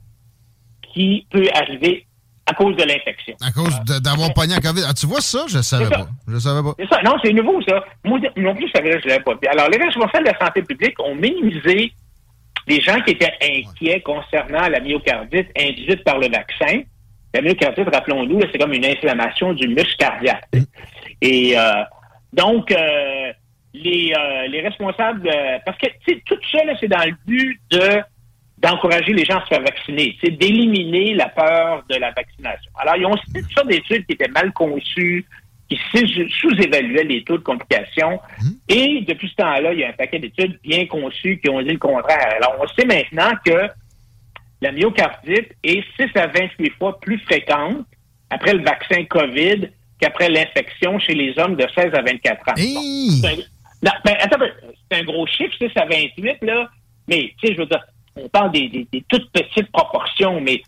qui 0.93 1.27
peut 1.29 1.47
arriver 1.53 2.07
à 2.45 2.53
cause 2.53 2.75
de 2.75 2.83
l'infection. 2.83 3.35
À 3.41 3.51
cause 3.51 3.79
d'avoir 4.01 4.33
pogné 4.33 4.55
en 4.55 4.59
COVID. 4.59 4.83
Ah, 4.87 4.93
tu 4.93 5.05
vois 5.05 5.21
ça? 5.21 5.45
Je 5.47 5.57
ne 5.57 5.61
savais 5.61 5.89
pas. 5.89 6.07
Je 6.27 6.37
savais 6.37 6.61
pas. 6.61 6.75
C'est 6.77 6.87
ça. 6.87 7.01
Non, 7.03 7.15
c'est 7.23 7.31
nouveau, 7.31 7.61
ça. 7.61 7.83
Moi 8.03 8.19
non 8.37 8.55
plus, 8.55 8.67
je 8.67 8.73
savais, 8.73 8.99
je 9.01 9.07
l'avais 9.07 9.23
pas. 9.23 9.33
Alors, 9.49 9.69
les 9.69 9.77
responsables 9.77 10.25
de 10.25 10.31
la 10.31 10.39
santé 10.39 10.61
publique 10.61 10.99
ont 10.99 11.15
minimisé 11.15 11.93
les 12.67 12.81
gens 12.81 12.99
qui 13.01 13.11
étaient 13.11 13.33
inquiets 13.41 14.01
concernant 14.01 14.67
la 14.67 14.79
myocardite 14.79 15.49
induite 15.57 16.03
par 16.03 16.17
le 16.17 16.29
vaccin 16.29 16.83
la 17.33 17.41
myocardite, 17.41 17.89
rappelons-nous, 17.91 18.41
c'est 18.51 18.59
comme 18.59 18.73
une 18.73 18.85
inflammation 18.85 19.53
du 19.53 19.67
muscle 19.67 19.95
cardiaque. 19.97 20.45
Et 21.21 21.57
euh, 21.57 21.83
donc, 22.31 22.71
euh, 22.71 23.31
les, 23.73 24.13
euh, 24.15 24.47
les 24.47 24.61
responsables, 24.61 25.29
parce 25.65 25.77
que 25.79 25.87
tout 26.25 26.37
ça, 26.51 26.59
c'est 26.79 26.87
dans 26.87 27.03
le 27.03 27.15
but 27.25 27.59
de 27.71 28.01
d'encourager 28.63 29.11
les 29.11 29.25
gens 29.25 29.39
à 29.39 29.41
se 29.41 29.47
faire 29.47 29.61
vacciner, 29.61 30.17
c'est 30.23 30.31
d'éliminer 30.31 31.13
la 31.15 31.27
peur 31.27 31.83
de 31.89 31.95
la 31.95 32.11
vaccination. 32.11 32.71
Alors, 32.75 32.95
ils 32.95 33.05
ont 33.05 33.17
cité 33.17 33.41
toutes 33.41 33.51
sortes 33.51 33.67
d'études 33.67 34.05
qui 34.05 34.13
étaient 34.13 34.29
mal 34.29 34.53
conçues, 34.53 35.25
qui 35.69 35.77
sous-évaluaient 36.39 37.03
les 37.03 37.23
taux 37.25 37.37
de 37.37 37.43
complications. 37.43 38.19
Mmh. 38.41 38.49
Et 38.69 39.01
depuis 39.01 39.27
ce 39.27 39.35
temps-là, 39.35 39.73
il 39.73 39.79
y 39.79 39.83
a 39.83 39.89
un 39.89 39.93
paquet 39.93 40.19
d'études 40.19 40.57
bien 40.63 40.85
conçues 40.85 41.39
qui 41.43 41.49
ont 41.49 41.61
dit 41.61 41.73
le 41.73 41.77
contraire. 41.77 42.35
Alors, 42.37 42.55
on 42.61 42.67
sait 42.67 42.85
maintenant 42.85 43.31
que 43.45 43.67
la 44.61 44.71
myocardite 44.71 45.51
est 45.63 45.83
6 45.99 46.15
à 46.15 46.27
28 46.27 46.71
fois 46.79 46.97
plus 47.01 47.19
fréquente 47.19 47.85
après 48.29 48.53
le 48.53 48.63
vaccin 48.63 49.03
COVID 49.03 49.69
qu'après 49.99 50.29
l'infection 50.29 50.99
chez 50.99 51.15
les 51.15 51.37
hommes 51.37 51.57
de 51.57 51.67
16 51.75 51.93
à 51.93 52.01
24 52.01 52.49
ans. 52.49 52.53
Ben, 53.81 53.91
c'est 54.89 54.97
un, 54.97 55.03
gros 55.03 55.27
chiffre, 55.27 55.53
6 55.57 55.71
à 55.75 55.85
28, 55.85 56.37
là. 56.43 56.69
Mais, 57.09 57.33
tu 57.37 57.47
sais, 57.47 57.53
je 57.53 57.59
veux 57.59 57.65
dire, 57.65 57.83
on 58.15 58.29
parle 58.29 58.51
des, 58.51 58.87
toutes 59.07 59.31
petites 59.31 59.71
proportions, 59.71 60.39
mais 60.41 60.61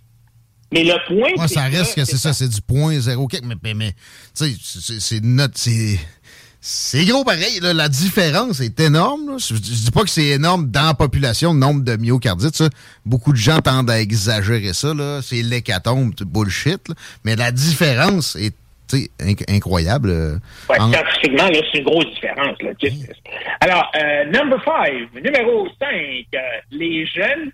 mais 0.72 0.84
le 0.84 0.96
point. 1.08 1.48
ça 1.48 1.64
reste 1.64 1.96
que 1.96 2.06
c'est 2.06 2.18
ça, 2.18 2.34
c'est 2.34 2.50
du 2.50 2.62
point 2.62 3.00
zéro 3.00 3.28
mais, 3.44 3.74
mais, 3.74 3.94
tu 4.36 4.52
sais, 4.56 5.00
c'est 5.00 5.24
notre. 5.24 5.60
C'est 6.68 7.06
gros 7.06 7.24
pareil, 7.24 7.60
la 7.62 7.88
différence 7.88 8.60
est 8.60 8.80
énorme. 8.80 9.38
Je, 9.38 9.54
dis 9.54 9.92
pas 9.92 10.02
que 10.02 10.10
c'est 10.10 10.30
énorme 10.30 10.72
dans 10.72 10.88
la 10.88 10.94
population, 10.96 11.54
le 11.54 11.60
nombre 11.60 11.84
de 11.84 11.96
myocardites. 11.96 12.64
Beaucoup 13.06 13.32
de 13.32 13.38
gens 13.38 13.60
tendent 13.60 13.92
à 13.92 14.02
exagérer 14.02 14.74
ça. 14.74 14.92
C'est 15.22 15.44
l'hécatombe, 15.44 16.16
bullshit. 16.25 16.82
Mais 17.24 17.36
la 17.36 17.52
différence 17.52 18.36
est 18.36 18.56
incroyable. 19.50 20.10
Euh, 20.10 20.38
ouais, 20.70 20.77
Scientifiquement, 20.77 21.50
c'est 21.72 21.80
une 21.80 21.86
grosse 21.86 22.13
différence. 22.13 22.62
Là, 22.62 22.72
Alors, 23.62 23.92
euh, 23.96 24.25
number 24.25 24.62
five, 24.63 25.10
numéro 25.24 25.68
5, 25.80 25.89
euh, 26.36 26.39
les 26.72 27.06
jeunes, 27.06 27.51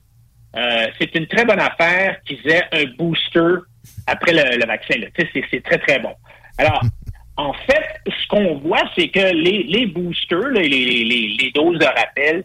c'est 1.00 1.16
une 1.16 1.28
très 1.28 1.46
bonne 1.46 1.60
affaire 1.60 2.18
qu'ils 2.26 2.46
aient 2.50 2.66
un 2.74 2.86
booster 2.98 3.62
après 4.08 4.34
le, 4.34 4.66
vaccin. 4.66 4.96
C'est 5.34 5.64
très, 5.64 5.78
très 5.78 6.00
bon. 6.00 6.14
Alors, 6.58 6.82
en 7.38 7.54
fait, 7.54 8.02
ce 8.06 8.28
qu'on 8.28 8.56
voit, 8.56 8.84
c'est 8.98 9.08
que 9.08 9.34
les, 9.34 9.86
boosters, 9.88 10.50
les, 10.50 10.68
les, 10.68 11.52
doses 11.56 11.80
de 11.80 11.86
rappel, 11.86 12.44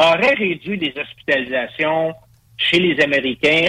auraient 0.00 0.34
réduit 0.34 0.78
les 0.78 0.94
hospitalisations 0.98 2.14
chez 2.56 2.78
les 2.78 3.00
Américains 3.02 3.68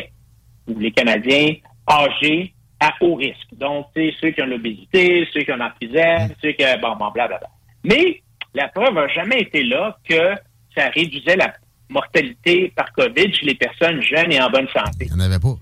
ou 0.68 0.80
les 0.80 0.92
Canadiens 0.92 1.56
âgés 1.90 2.54
à 2.82 2.94
haut 3.00 3.16
risque. 3.16 3.48
Donc, 3.54 3.88
c'est 3.96 4.14
ceux 4.20 4.32
qui 4.32 4.42
ont 4.42 4.48
l'obésité, 4.48 5.28
ceux 5.32 5.42
qui 5.42 5.52
ont 5.52 5.58
l'emphysème, 5.58 6.30
mm. 6.30 6.34
ceux 6.42 6.52
qui 6.52 6.66
ont... 6.66 6.80
Bon, 6.82 6.96
bon, 6.96 7.12
blablabla. 7.12 7.48
Mais 7.84 8.22
la 8.54 8.68
preuve 8.70 8.94
n'a 8.94 9.08
jamais 9.08 9.42
été 9.42 9.64
là 9.64 9.98
que 10.08 10.34
ça 10.76 10.90
réduisait 10.90 11.38
la 11.38 11.54
mortalité 11.90 12.74
par 12.76 12.92
COVID 12.94 13.34
chez 13.34 13.46
les 13.46 13.56
personnes 13.56 14.02
jeunes 14.02 14.32
et 14.32 14.42
en 14.42 14.50
bonne 14.50 14.68
santé. 14.70 15.06
Il 15.06 15.14
n'y 15.14 15.22
en 15.22 15.26
avait 15.26 15.40
pas. 15.40 15.56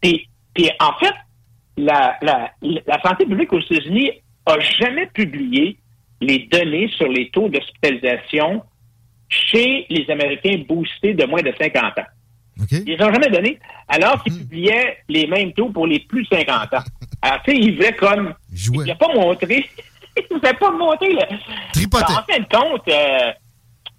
Puis, 0.00 0.70
en 0.80 0.92
fait, 0.98 1.14
la, 1.76 2.16
la, 2.20 2.50
la 2.62 3.00
santé 3.02 3.24
publique 3.24 3.52
aux 3.52 3.60
États-Unis 3.60 4.10
a 4.46 4.58
jamais 4.60 5.06
publié 5.06 5.78
les 6.20 6.48
données 6.50 6.88
sur 6.96 7.08
les 7.08 7.30
taux 7.30 7.48
d'hospitalisation 7.48 8.62
chez 9.28 9.86
les 9.88 10.10
Américains 10.10 10.62
boostés 10.68 11.14
de 11.14 11.24
moins 11.26 11.42
de 11.42 11.52
50 11.58 11.98
ans. 11.98 12.02
Ils 12.70 12.84
les 12.84 13.02
ont 13.02 13.12
jamais 13.12 13.30
donné, 13.30 13.58
alors 13.88 14.22
qu'ils 14.22 14.34
hmm. 14.34 14.40
publiaient 14.40 14.98
les 15.08 15.26
mêmes 15.26 15.52
taux 15.52 15.70
pour 15.70 15.86
les 15.86 16.00
plus 16.00 16.22
de 16.22 16.28
50 16.36 16.74
ans. 16.74 16.78
Alors, 17.22 17.42
tu 17.42 17.52
sais, 17.52 17.56
ils 17.58 17.76
voulaient 17.76 17.94
comme... 17.94 18.34
Il 18.52 18.82
n'a 18.84 18.94
pas 18.94 19.12
montré... 19.14 19.68
il 20.30 20.36
ne 20.36 20.40
pas 20.40 20.70
montrer... 20.70 21.12
Le... 21.12 21.22
En 21.96 22.22
fin 22.24 22.38
de 22.38 22.48
compte, 22.48 22.88
euh, 22.88 23.32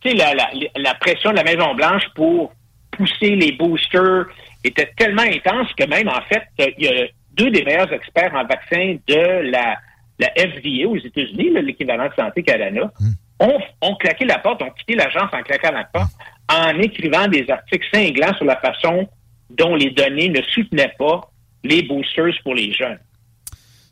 tu 0.02 0.10
sais, 0.10 0.16
la, 0.16 0.34
la, 0.34 0.50
la, 0.76 0.94
pression 0.96 1.32
de 1.32 1.38
la 1.38 1.44
Maison-Blanche 1.44 2.04
pour 2.16 2.54
pousser 2.92 3.36
les 3.36 3.54
boosters 3.54 4.26
était 4.64 4.92
tellement 4.98 5.24
intense 5.24 5.68
que 5.78 5.86
même, 5.86 6.10
en 6.10 6.22
fait, 6.22 6.44
il 6.78 6.86
y 6.86 6.88
a 6.88 7.08
deux 7.34 7.52
des 7.52 7.64
meilleurs 7.64 7.92
experts 7.92 8.34
en 8.34 8.46
vaccins 8.46 8.98
de 9.08 9.50
la, 9.52 9.78
la 10.20 10.30
FDA 10.36 10.88
aux 10.88 10.98
États-Unis, 10.98 11.52
l'équivalent 11.62 12.08
de 12.08 12.14
Santé 12.14 12.44
Canada, 12.44 12.92
hmm. 13.00 13.12
Ont, 13.40 13.60
ont, 13.82 13.96
claqué 13.96 14.26
la 14.26 14.40
porte, 14.40 14.62
ont 14.62 14.70
quitté 14.72 14.96
l'agence 14.96 15.30
en 15.34 15.42
claquant 15.42 15.72
la 15.72 15.86
porte, 15.86 16.12
en 16.50 16.78
écrivant 16.80 17.28
des 17.28 17.50
articles 17.50 17.88
cinglants 17.94 18.34
sur 18.36 18.46
la 18.46 18.58
façon 18.58 19.08
dont 19.50 19.76
les 19.76 19.92
données 19.92 20.30
ne 20.30 20.42
soutenaient 20.54 20.94
pas 20.98 21.22
les 21.64 21.84
boosters 21.84 22.34
pour 22.44 22.56
les 22.56 22.74
jeunes. 22.74 23.00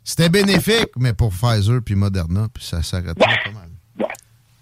C'était 0.04 0.28
bénéfique, 0.28 0.90
mais 0.96 1.12
pour 1.12 1.30
Pfizer 1.30 1.80
puis 1.84 1.94
Moderna, 1.94 2.46
puis 2.52 2.64
ça 2.64 2.82
s'arrêtait 2.82 3.14
pas 3.14 3.50
mal. 3.52 3.68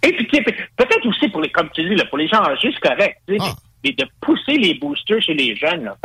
Et 0.02 0.12
puis, 0.12 0.26
peut-être 0.26 1.07
aussi 1.07 1.28
pour 1.28 1.40
les, 1.40 1.50
comme 1.50 1.69
tu 1.71 1.83
dis, 1.88 2.02
pour 2.09 2.19
les 2.19 2.28
gens 2.28 2.43
âgés, 2.43 2.73
c'est 2.73 2.88
correct, 2.88 3.21
ah. 3.40 3.55
mais, 3.83 3.93
de 3.93 4.07
pousser 4.21 4.57
les 4.57 4.75
boosters 4.75 5.23
chez 5.23 5.35
les 5.35 5.57
jeunes. 5.57 5.85
Là. 5.85 5.97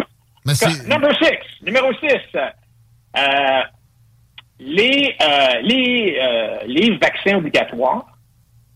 Numéro 0.46 1.14
6, 1.14 1.66
numéro 1.66 1.94
6, 1.94 2.08
euh, 3.18 3.62
les, 4.60 5.16
euh, 5.22 5.62
les, 5.64 6.20
euh, 6.20 6.58
les 6.68 6.98
vaccins 6.98 7.38
obligatoires, 7.38 8.06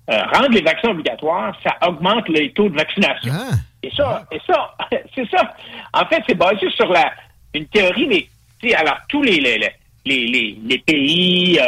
rendre 0.07 0.51
les 0.51 0.62
vaccins 0.62 0.89
obligatoires, 0.89 1.57
ça 1.63 1.75
augmente 1.88 2.29
les 2.29 2.51
taux 2.51 2.69
de 2.69 2.75
vaccination. 2.75 3.33
Ah. 3.33 3.55
Et 3.81 3.91
ça, 3.95 4.25
et 4.31 4.39
ça, 4.47 4.75
c'est 5.13 5.29
ça. 5.29 5.55
En 5.93 6.05
fait, 6.05 6.24
c'est 6.27 6.35
basé 6.35 6.69
sur 6.71 6.91
la, 6.91 7.12
une 7.53 7.65
théorie, 7.67 8.07
mais 8.07 8.74
alors 8.74 8.97
tous 9.09 9.21
les, 9.21 9.39
les, 9.39 9.59
les, 10.05 10.57
les, 10.63 10.77
pays, 10.79 11.59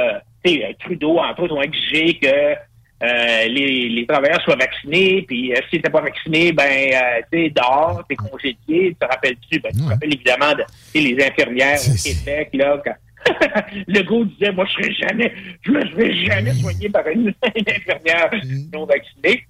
Trudeau, 0.80 1.20
entre 1.20 1.44
autres, 1.44 1.56
ont 1.56 1.62
exigé 1.62 2.18
que 2.18 2.56
les, 3.02 3.90
les, 3.90 4.06
travailleurs 4.08 4.42
soient 4.42 4.56
vaccinés, 4.56 5.24
puis 5.28 5.54
euh, 5.54 5.60
si 5.70 5.80
t'es 5.80 5.90
pas 5.90 6.02
vacciné, 6.02 6.52
ben 6.52 6.64
euh, 6.64 7.22
tu 7.32 7.50
dehors, 7.52 8.04
t'es 8.10 8.16
congédié, 8.16 8.90
tu 8.90 8.96
te 8.96 9.06
rappelles-tu? 9.06 9.60
Ben, 9.60 9.72
tu 9.72 9.82
te 9.82 9.90
rappelles 9.90 10.14
évidemment 10.14 10.54
de, 10.54 10.64
les 10.96 11.24
infirmières 11.24 11.80
au 11.80 12.04
Québec, 12.04 12.50
là, 12.54 12.82
quand 12.84 12.96
le 13.88 14.02
gars 14.02 14.26
disait, 14.26 14.52
moi, 14.52 14.66
je 14.66 14.74
serai 14.74 14.94
jamais, 14.94 15.34
je 15.62 15.72
me 15.72 15.82
serai 15.88 16.26
jamais 16.26 16.54
soigné 16.54 16.90
par 16.90 17.08
une, 17.08 17.34
infirmière 17.44 18.30
non 18.74 18.86
vaccinée. 18.86 19.46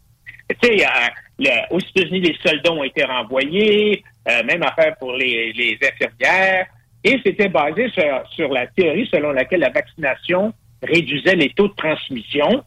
Tu 0.62 0.78
sais, 0.78 0.86
euh, 0.86 1.52
aux 1.72 1.80
États-Unis, 1.80 2.22
les 2.22 2.38
soldats 2.42 2.72
ont 2.72 2.84
été 2.84 3.04
renvoyés, 3.04 4.04
euh, 4.30 4.44
même 4.44 4.64
affaire 4.64 4.96
pour 4.98 5.14
les, 5.14 5.52
les 5.54 5.78
infirmières, 5.82 6.68
et 7.04 7.20
c'était 7.26 7.50
basé 7.50 7.90
sur, 7.90 8.04
sur 8.32 8.50
la 8.52 8.68
théorie 8.68 9.08
selon 9.12 9.32
laquelle 9.32 9.60
la 9.60 9.70
vaccination 9.70 10.54
réduisait 10.82 11.36
les 11.36 11.50
taux 11.50 11.68
de 11.68 11.76
transmission, 11.76 12.64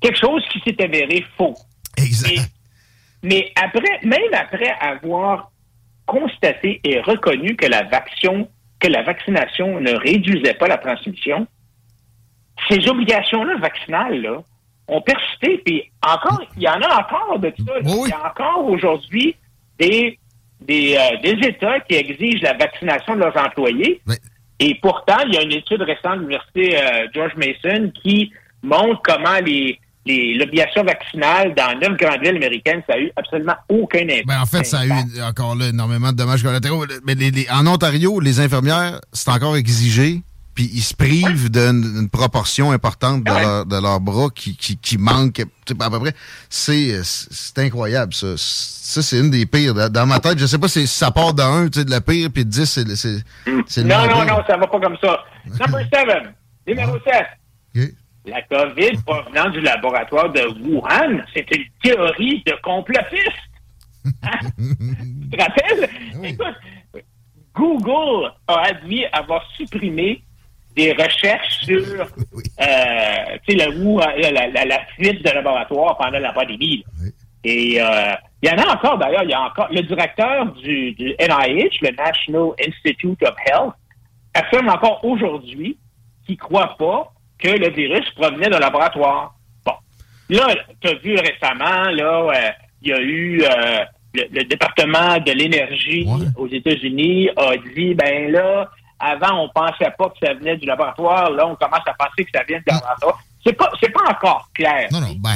quelque 0.00 0.18
chose 0.18 0.44
qui 0.50 0.60
s'est 0.60 0.82
avéré 0.82 1.24
faux. 1.36 1.54
Exact. 1.96 2.50
mais 3.22 3.52
après, 3.56 4.00
même 4.04 4.32
après 4.32 4.70
avoir 4.80 5.50
constaté 6.06 6.80
et 6.82 7.00
reconnu 7.00 7.56
que 7.56 7.66
la 7.66 7.82
vaccination 7.82 8.48
que 8.80 8.88
la 8.88 9.02
vaccination 9.02 9.80
ne 9.80 9.92
réduisait 9.92 10.54
pas 10.54 10.66
la 10.66 10.78
transmission, 10.78 11.46
ces 12.68 12.88
obligations-là 12.88 13.56
vaccinales 13.58 14.20
là, 14.20 14.42
ont 14.88 15.00
persisté. 15.02 15.58
Puis 15.64 15.90
encore, 16.02 16.42
il 16.56 16.62
y 16.62 16.68
en 16.68 16.80
a 16.80 17.00
encore 17.00 17.38
de 17.38 17.52
ça. 17.66 17.72
Il 17.82 18.08
y 18.08 18.12
a 18.12 18.26
encore 18.26 18.66
aujourd'hui 18.66 19.36
des, 19.78 20.18
des, 20.60 20.96
euh, 20.96 21.16
des, 21.22 21.48
États 21.48 21.80
qui 21.80 21.94
exigent 21.94 22.42
la 22.42 22.54
vaccination 22.54 23.14
de 23.14 23.20
leurs 23.20 23.36
employés. 23.36 24.00
Et 24.58 24.74
pourtant, 24.76 25.18
il 25.26 25.34
y 25.34 25.38
a 25.38 25.42
une 25.42 25.52
étude 25.52 25.82
récente 25.82 26.16
de 26.16 26.20
l'Université 26.20 26.76
euh, 26.76 27.08
George 27.14 27.32
Mason 27.36 27.90
qui 28.02 28.32
montre 28.62 29.00
comment 29.02 29.38
les, 29.44 29.78
l'obligation 30.38 30.84
vaccinale 30.84 31.54
dans 31.54 31.78
neuf 31.78 31.96
grandes 31.98 32.20
villes 32.20 32.36
américaines, 32.36 32.82
ça 32.88 32.94
a 32.94 32.98
eu 32.98 33.10
absolument 33.16 33.56
aucun 33.68 34.02
impact. 34.02 34.26
Ben, 34.26 34.40
en 34.40 34.46
fait, 34.46 34.64
ça 34.64 34.80
a 34.80 34.86
eu 34.86 35.22
encore 35.22 35.56
là 35.56 35.68
énormément 35.68 36.12
de 36.12 36.16
dommages 36.16 36.42
collatéraux. 36.42 36.84
Mais 37.06 37.14
en 37.50 37.66
Ontario, 37.66 38.20
les 38.20 38.40
infirmières, 38.40 39.00
c'est 39.12 39.30
encore 39.30 39.56
exigé, 39.56 40.22
puis 40.54 40.70
ils 40.72 40.82
se 40.82 40.94
privent 40.94 41.50
d'une 41.50 42.08
proportion 42.10 42.72
importante 42.72 43.24
de, 43.24 43.30
leur, 43.30 43.66
de 43.66 43.80
leurs 43.80 44.00
bras 44.00 44.28
qui, 44.34 44.56
qui, 44.56 44.76
qui 44.76 44.98
manque 44.98 45.40
à 45.40 45.90
peu 45.90 46.00
près. 46.00 46.14
C'est 46.48 47.00
incroyable, 47.58 48.12
ça. 48.14 48.34
Ça, 48.36 49.02
c'est 49.02 49.20
une 49.20 49.30
des 49.30 49.46
pires. 49.46 49.90
Dans 49.90 50.06
ma 50.06 50.18
tête, 50.18 50.38
je 50.38 50.46
sais 50.46 50.58
pas 50.58 50.66
si 50.66 50.86
ça 50.88 51.12
part 51.12 51.32
de 51.32 51.42
1, 51.42 51.66
de 51.66 51.90
la 51.90 52.00
pire, 52.00 52.28
puis 52.34 52.44
de 52.44 52.50
10, 52.50 52.64
c'est 52.64 52.84
le 52.84 53.82
Non, 53.84 54.06
non, 54.08 54.24
non, 54.24 54.42
ça 54.48 54.56
va 54.56 54.66
pas 54.66 54.80
comme 54.80 54.96
ça. 55.00 55.22
Number 55.46 55.86
7, 55.92 56.34
numéro 56.66 56.98
7. 57.74 57.86
La 58.26 58.42
COVID 58.42 59.02
provenant 59.06 59.48
du 59.50 59.60
laboratoire 59.60 60.30
de 60.30 60.42
Wuhan, 60.60 61.22
c'est 61.34 61.46
une 61.56 61.64
théorie 61.82 62.42
de 62.46 62.52
complotiste. 62.62 63.50
Hein? 64.22 64.48
tu 64.58 65.30
te 65.30 65.42
rappelles? 65.42 65.88
Écoute, 66.22 67.04
Google 67.54 68.32
a 68.46 68.60
admis 68.66 69.04
avoir 69.12 69.44
supprimé 69.56 70.22
des 70.76 70.92
recherches 70.92 71.64
sur 71.64 71.82
euh, 72.00 72.04
la, 73.48 74.48
la, 74.48 74.64
la, 74.64 74.84
fuite 74.94 75.24
de 75.24 75.30
laboratoire 75.30 75.96
pendant 75.98 76.18
la 76.18 76.32
pandémie. 76.32 76.84
Et 77.42 77.80
euh, 77.80 78.12
il 78.42 78.48
y 78.48 78.52
en 78.52 78.58
a 78.58 78.74
encore 78.74 78.98
d'ailleurs, 78.98 79.24
il 79.24 79.30
y 79.30 79.34
a 79.34 79.42
encore 79.42 79.68
le 79.70 79.82
directeur 79.82 80.52
du, 80.52 80.92
du 80.92 81.14
NIH, 81.18 81.78
le 81.82 81.96
National 81.96 82.50
Institute 82.66 83.22
of 83.22 83.34
Health, 83.46 83.74
affirment 84.34 84.70
encore 84.70 85.04
aujourd'hui 85.04 85.78
qu'ils 86.24 86.36
ne 86.36 86.40
croient 86.40 86.76
pas 86.78 87.12
que 87.40 87.48
le 87.48 87.70
virus 87.70 88.08
provenait 88.16 88.48
d'un 88.48 88.58
laboratoire. 88.58 89.34
Bon. 89.64 89.72
Là, 90.28 90.54
tu 90.80 90.88
as 90.88 90.94
vu 90.94 91.16
récemment, 91.16 91.90
là, 91.90 92.28
euh, 92.28 92.50
il 92.82 92.88
y 92.88 92.92
a 92.92 93.00
eu 93.00 93.42
euh, 93.42 93.84
le, 94.14 94.42
département 94.44 95.18
de 95.18 95.32
l'énergie 95.32 96.06
aux 96.36 96.48
États-Unis 96.48 97.30
a 97.36 97.56
dit 97.74 97.94
ben 97.94 98.32
là, 98.32 98.68
avant 98.98 99.44
on 99.44 99.48
pensait 99.48 99.92
pas 99.96 100.08
que 100.10 100.26
ça 100.26 100.34
venait 100.34 100.56
du 100.56 100.66
laboratoire, 100.66 101.30
là 101.30 101.46
on 101.46 101.56
commence 101.56 101.86
à 101.86 101.94
penser 101.94 102.24
que 102.24 102.30
ça 102.34 102.42
vient 102.46 102.58
du 102.58 102.64
laboratoire. 102.66 103.20
C'est 103.42 103.54
pas, 103.54 103.70
c'est 103.80 103.90
pas 103.90 104.02
encore 104.10 104.50
clair. 104.52 104.88
Non, 104.92 105.00
non, 105.00 105.14
ben, 105.18 105.30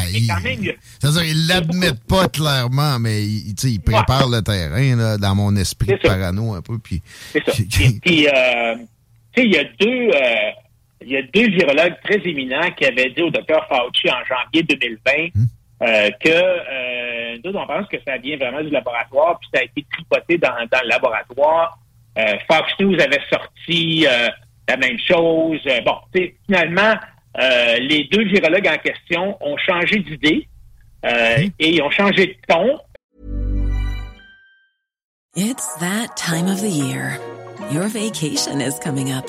c'est-à-dire, 1.00 1.24
ils 1.24 1.46
l'admettent 1.46 2.04
pas 2.06 2.28
clairement, 2.28 2.98
mais 2.98 3.22
ils, 3.22 3.54
ils 3.64 3.80
préparent 3.80 4.28
le 4.28 4.42
terrain, 4.42 4.94
là, 4.94 5.16
dans 5.16 5.34
mon 5.34 5.56
esprit 5.56 5.96
parano 6.02 6.52
un 6.52 6.60
peu, 6.60 6.78
puis... 6.78 7.00
C'est 7.32 7.42
ça. 7.46 7.52
puis, 8.02 8.28
euh, 8.28 8.74
tu 9.34 9.42
sais, 9.42 9.46
il 9.46 9.54
y 9.54 9.56
a 9.56 9.64
deux, 9.64 10.10
euh, 10.14 10.50
il 11.04 11.12
y 11.12 11.16
a 11.16 11.22
deux 11.22 11.48
virologues 11.50 11.96
très 12.02 12.20
éminents 12.28 12.70
qui 12.76 12.86
avaient 12.86 13.10
dit 13.10 13.22
au 13.22 13.30
docteur 13.30 13.66
Fauci 13.68 14.10
en 14.10 14.24
janvier 14.24 14.62
2020 14.62 15.12
hum. 15.34 15.46
euh, 15.82 16.10
que 16.20 16.30
euh, 16.30 17.38
nous, 17.44 17.52
on 17.52 17.66
pense 17.66 17.86
que 17.88 17.96
ça 18.06 18.16
vient 18.18 18.36
vraiment 18.36 18.62
du 18.62 18.70
laboratoire, 18.70 19.38
puis 19.38 19.48
ça 19.52 19.60
a 19.60 19.64
été 19.64 19.84
tripoté 19.92 20.38
dans, 20.38 20.54
dans 20.70 20.80
le 20.82 20.88
laboratoire. 20.88 21.78
Euh, 22.18 22.36
Fox 22.50 22.72
News 22.80 23.00
avait 23.00 23.20
sorti 23.30 24.06
euh, 24.06 24.28
la 24.68 24.76
même 24.76 24.98
chose. 24.98 25.60
bon, 25.84 25.96
finalement, 26.46 26.94
euh, 27.40 27.76
les 27.80 28.04
deux 28.04 28.24
virologues 28.24 28.68
en 28.68 28.78
question 28.78 29.36
ont 29.40 29.56
changé 29.56 29.98
d'idée 29.98 30.48
euh, 31.04 31.48
et 31.58 31.70
ils 31.70 31.82
ont 31.82 31.90
changé 31.90 32.26
de 32.26 32.36
ton. 32.48 32.78
It's 35.36 35.66
that 35.80 36.16
time 36.16 36.46
of 36.46 36.60
the 36.60 36.70
year. 36.70 37.18
Your 37.72 37.88
vacation 37.88 38.60
is 38.60 38.78
coming 38.78 39.10
up. 39.10 39.28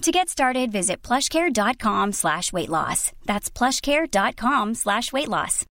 To 0.00 0.10
get 0.10 0.28
started, 0.28 0.72
visit 0.72 1.00
plushcare.com 1.02 2.12
slash 2.12 2.52
weight 2.52 2.68
loss. 2.68 3.12
That's 3.24 3.48
plushcare.com 3.50 4.74
slash 4.74 5.12
weight 5.12 5.28
loss. 5.28 5.64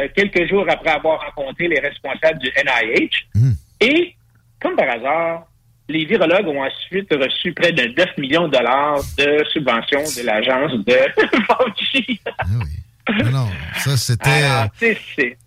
Euh, 0.00 0.06
quelques 0.14 0.48
jours 0.48 0.64
après 0.68 0.90
avoir 0.90 1.20
rencontré 1.20 1.66
les 1.66 1.80
responsables 1.80 2.38
du 2.38 2.48
NIH. 2.56 3.10
Mmh. 3.34 3.50
Et, 3.80 4.14
comme 4.60 4.76
par 4.76 4.88
hasard, 4.90 5.46
les 5.88 6.04
virologues 6.04 6.46
ont 6.46 6.62
ensuite 6.62 7.12
reçu 7.12 7.52
près 7.52 7.72
de 7.72 7.82
9 7.96 8.18
millions 8.18 8.46
de 8.46 8.52
dollars 8.52 9.00
de 9.16 9.44
subventions 9.52 10.02
de 10.02 10.24
l'agence 10.24 10.72
de 10.84 10.98
Fauci. 11.46 12.20
Ah 12.38 12.44
oui. 12.60 13.32
Non, 13.32 13.48
ça 13.78 13.96
c'était. 13.96 14.94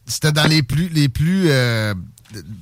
C'était 0.06 0.32
dans 0.32 0.48
les 0.50 0.64
plus 0.64 0.90
les 0.90 1.08
plus 1.10 1.50
euh, 1.50 1.94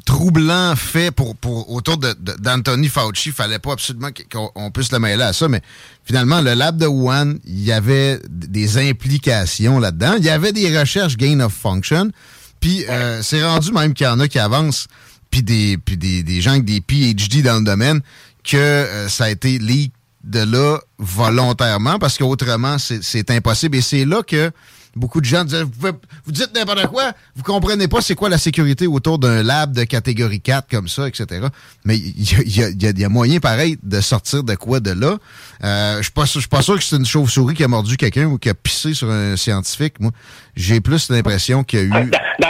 troublants 0.05 0.75
faits 0.75 1.12
pour, 1.12 1.36
pour 1.36 1.71
autour 1.71 1.97
d'Anthony 1.97 2.88
de, 2.88 2.91
Fauci. 2.91 3.29
Il 3.29 3.32
fallait 3.34 3.60
pas 3.60 3.73
absolument 3.73 4.10
qu'on 4.32 4.71
puisse 4.71 4.91
le 4.91 4.99
mêler 4.99 5.23
à 5.23 5.34
ça, 5.34 5.47
mais 5.47 5.62
finalement, 6.03 6.41
le 6.41 6.53
lab 6.53 6.77
de 6.77 6.86
Wuhan, 6.86 7.36
il 7.45 7.63
y 7.63 7.71
avait 7.71 8.19
des 8.29 8.77
implications 8.77 9.79
là-dedans. 9.79 10.15
Il 10.17 10.25
y 10.25 10.29
avait 10.29 10.53
des 10.53 10.77
recherches 10.77 11.17
gain 11.17 11.39
of 11.39 11.53
function. 11.53 12.12
Puis 12.60 12.86
euh, 12.89 13.21
c'est 13.21 13.43
rendu 13.43 13.71
même 13.71 13.93
qu'il 13.93 14.05
y 14.05 14.10
en 14.10 14.19
a 14.19 14.27
qui 14.27 14.39
avancent, 14.39 14.88
puis 15.32 15.43
des, 15.43 15.77
puis 15.77 15.97
des, 15.97 16.23
des 16.23 16.41
gens 16.41 16.51
avec 16.51 16.65
des 16.65 16.82
PhD 16.82 17.41
dans 17.41 17.60
le 17.60 17.63
domaine, 17.63 18.01
que 18.43 18.58
euh, 18.58 19.08
ça 19.08 19.25
a 19.25 19.29
été 19.29 19.60
leak 19.60 19.93
de 20.23 20.39
là 20.39 20.79
volontairement, 20.97 21.97
parce 21.97 22.17
qu'autrement, 22.17 22.77
c'est 22.77 23.32
impossible. 23.32 23.77
Et 23.77 23.82
c'est 23.82 24.05
là 24.05 24.21
que 24.23 24.51
Beaucoup 24.99 25.21
de 25.21 25.25
gens 25.25 25.45
disaient, 25.45 25.63
vous, 25.63 25.91
vous 26.25 26.31
dites 26.31 26.53
n'importe 26.53 26.88
quoi, 26.88 27.13
vous 27.35 27.43
comprenez 27.43 27.88
pas 27.88 28.01
c'est 28.01 28.15
quoi 28.15 28.27
la 28.27 28.38
sécurité 28.38 28.85
autour 28.85 29.17
d'un 29.17 29.43
lab 29.43 29.71
de 29.73 29.83
catégorie 29.85 30.41
4 30.41 30.69
comme 30.69 30.88
ça, 30.88 31.07
etc. 31.07 31.47
Mais 31.85 31.97
il 31.97 32.99
y 32.99 33.05
a, 33.05 33.09
moyen 33.09 33.39
pareil 33.39 33.77
de 33.81 34.01
sortir 34.01 34.43
de 34.43 34.55
quoi 34.55 34.79
de 34.79 34.91
là. 34.91 35.17
Euh, 35.63 35.97
je 35.97 36.03
suis 36.03 36.47
pas, 36.49 36.62
sûr 36.62 36.75
que 36.75 36.83
c'est 36.83 36.97
une 36.97 37.05
chauve-souris 37.05 37.55
qui 37.55 37.63
a 37.63 37.67
mordu 37.67 37.95
quelqu'un 37.97 38.25
ou 38.25 38.38
qui 38.38 38.49
a 38.49 38.53
pissé 38.53 38.93
sur 38.93 39.09
un 39.09 39.38
scientifique. 39.38 39.99
Moi, 39.99 40.12
j'ai 40.55 40.81
plus 40.81 41.09
l'impression 41.09 41.63
qu'il 41.63 41.79
y 41.79 41.81
a 41.81 41.85
eu... 41.85 41.89
Dans, 41.89 41.99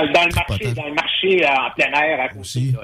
le, 0.01 0.11
marché, 0.13 0.73
dans 0.73 0.87
le 0.87 0.93
marché 0.93 1.45
euh, 1.45 1.49
en 1.49 1.71
plein 1.75 1.99
air 2.01 2.19
à 2.21 2.39
Aussi. 2.39 2.75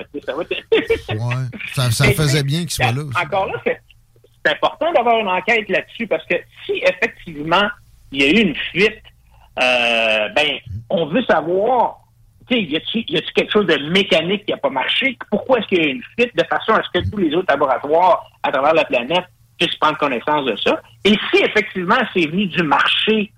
ça, 1.74 1.92
ça, 1.92 2.06
faisait 2.12 2.44
bien 2.44 2.62
qu'il 2.62 2.72
soit 2.72 2.92
là. 2.92 3.04
Encore 3.22 3.48
là, 3.48 3.62
c'est 3.66 4.52
important 4.52 4.92
d'avoir 4.94 5.20
une 5.20 5.28
enquête 5.28 5.68
là-dessus 5.70 6.08
parce 6.08 6.26
que 6.26 6.36
si 6.66 6.74
effectivement 6.84 7.68
il 8.12 8.22
y 8.22 8.26
a 8.26 8.30
eu 8.30 8.48
une 8.48 8.56
fuite 8.56 9.02
euh, 9.62 10.30
ben, 10.30 10.60
on 10.90 11.06
veut 11.08 11.24
savoir, 11.24 12.00
tu 12.50 12.56
sais, 12.56 12.62
y 12.64 12.76
a-t-il 12.76 13.06
quelque 13.06 13.52
chose 13.52 13.66
de 13.66 13.78
mécanique 13.90 14.46
qui 14.46 14.52
n'a 14.52 14.58
pas 14.58 14.70
marché? 14.70 15.18
Pourquoi 15.30 15.60
est-ce 15.60 15.68
qu'il 15.68 15.84
y 15.84 15.88
a 15.88 15.90
une 15.90 16.04
fuite? 16.18 16.36
De 16.36 16.44
façon 16.44 16.74
à 16.74 16.84
ce 16.84 17.00
que 17.00 17.10
tous 17.10 17.18
les 17.18 17.34
autres 17.34 17.48
laboratoires 17.50 18.26
à 18.44 18.52
travers 18.52 18.74
la 18.74 18.86
planète 18.86 19.26
puissent 19.58 19.76
prendre 19.76 19.98
connaissance 19.98 20.46
de 20.46 20.56
ça? 20.58 20.82
Et 21.04 21.16
si 21.32 21.44
effectivement 21.44 21.98
c'est 22.14 22.28
venu 22.28 22.48
du 22.48 22.64
marché 22.64 23.32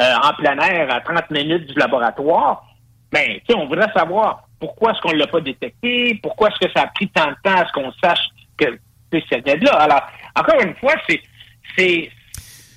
euh, 0.00 0.14
en 0.22 0.32
plein 0.34 0.58
air 0.58 0.92
à 0.94 1.00
30 1.00 1.30
minutes 1.30 1.66
du 1.66 1.78
laboratoire, 1.78 2.64
ben, 3.12 3.38
tu 3.46 3.52
sais, 3.52 3.54
on 3.54 3.66
voudrait 3.66 3.92
savoir 3.92 4.48
pourquoi 4.58 4.92
est-ce 4.92 5.00
qu'on 5.00 5.12
ne 5.12 5.18
l'a 5.18 5.26
pas 5.26 5.40
détecté, 5.40 6.18
pourquoi 6.22 6.48
est-ce 6.48 6.66
que 6.66 6.72
ça 6.72 6.84
a 6.84 6.86
pris 6.88 7.08
tant 7.08 7.30
de 7.30 7.36
temps 7.42 7.56
à 7.56 7.66
ce 7.66 7.72
qu'on 7.72 7.92
sache 8.02 8.28
que 8.56 8.66
c'est 9.12 9.46
là 9.62 9.72
Alors, 9.74 10.02
encore 10.36 10.60
une 10.62 10.74
fois, 10.76 10.94
c'est 11.08 11.20
c'est 11.76 12.10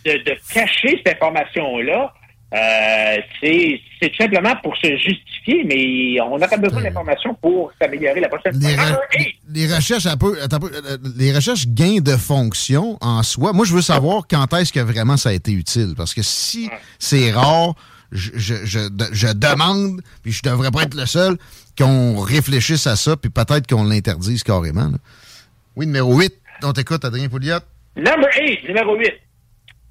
de, 0.06 0.24
de 0.24 0.38
cacher 0.54 1.02
cette 1.06 1.22
information-là 1.22 2.14
euh, 2.54 3.18
c'est 3.42 3.82
tout 4.02 4.16
simplement 4.18 4.56
pour 4.64 4.76
se 4.78 4.88
justifier, 4.96 5.66
mais 5.66 6.22
on 6.22 6.38
n'a 6.38 6.48
pas 6.48 6.56
besoin 6.56 6.82
d'informations 6.82 7.34
pour 7.42 7.74
s'améliorer 7.80 8.22
la 8.22 8.30
prochaine 8.30 8.58
les, 8.58 8.74
fois. 8.74 9.02
les 9.50 9.76
recherches 9.76 10.06
un 10.06 10.16
peu, 10.16 10.38
euh, 10.40 10.98
les 11.18 11.36
recherches 11.36 11.68
gain 11.68 11.98
de 12.00 12.16
fonction 12.16 12.98
en 13.02 13.22
soi. 13.24 13.52
Moi, 13.52 13.66
je 13.66 13.74
veux 13.74 13.82
savoir 13.82 14.24
quand 14.30 14.54
est-ce 14.54 14.72
que 14.72 14.80
vraiment 14.80 15.18
ça 15.18 15.30
a 15.30 15.34
été 15.34 15.52
utile, 15.52 15.94
parce 15.98 16.14
que 16.14 16.22
si 16.22 16.70
c'est 17.00 17.32
rare, 17.34 17.74
je, 18.14 18.32
je, 18.34 18.56
je, 18.64 19.34
demande, 19.34 20.02
puis 20.24 20.32
je 20.32 20.42
devrais 20.42 20.72
pas 20.72 20.84
être 20.84 20.96
le 20.96 21.06
seul, 21.06 21.36
qu'on 21.78 22.22
réfléchisse 22.22 22.88
à 22.88 22.96
ça, 22.96 23.18
puis 23.18 23.30
peut-être 23.30 23.68
qu'on 23.68 23.84
l'interdise 23.84 24.44
carrément. 24.44 24.90
Oui, 25.76 25.86
numéro 25.86 26.18
8, 26.18 26.34
on 26.64 26.72
t'écoute, 26.72 27.04
Adrien 27.04 27.28
Pouliot. 27.28 27.60
Number 27.98 28.30
8, 28.40 28.70
numéro 28.70 28.96
8 28.96 29.27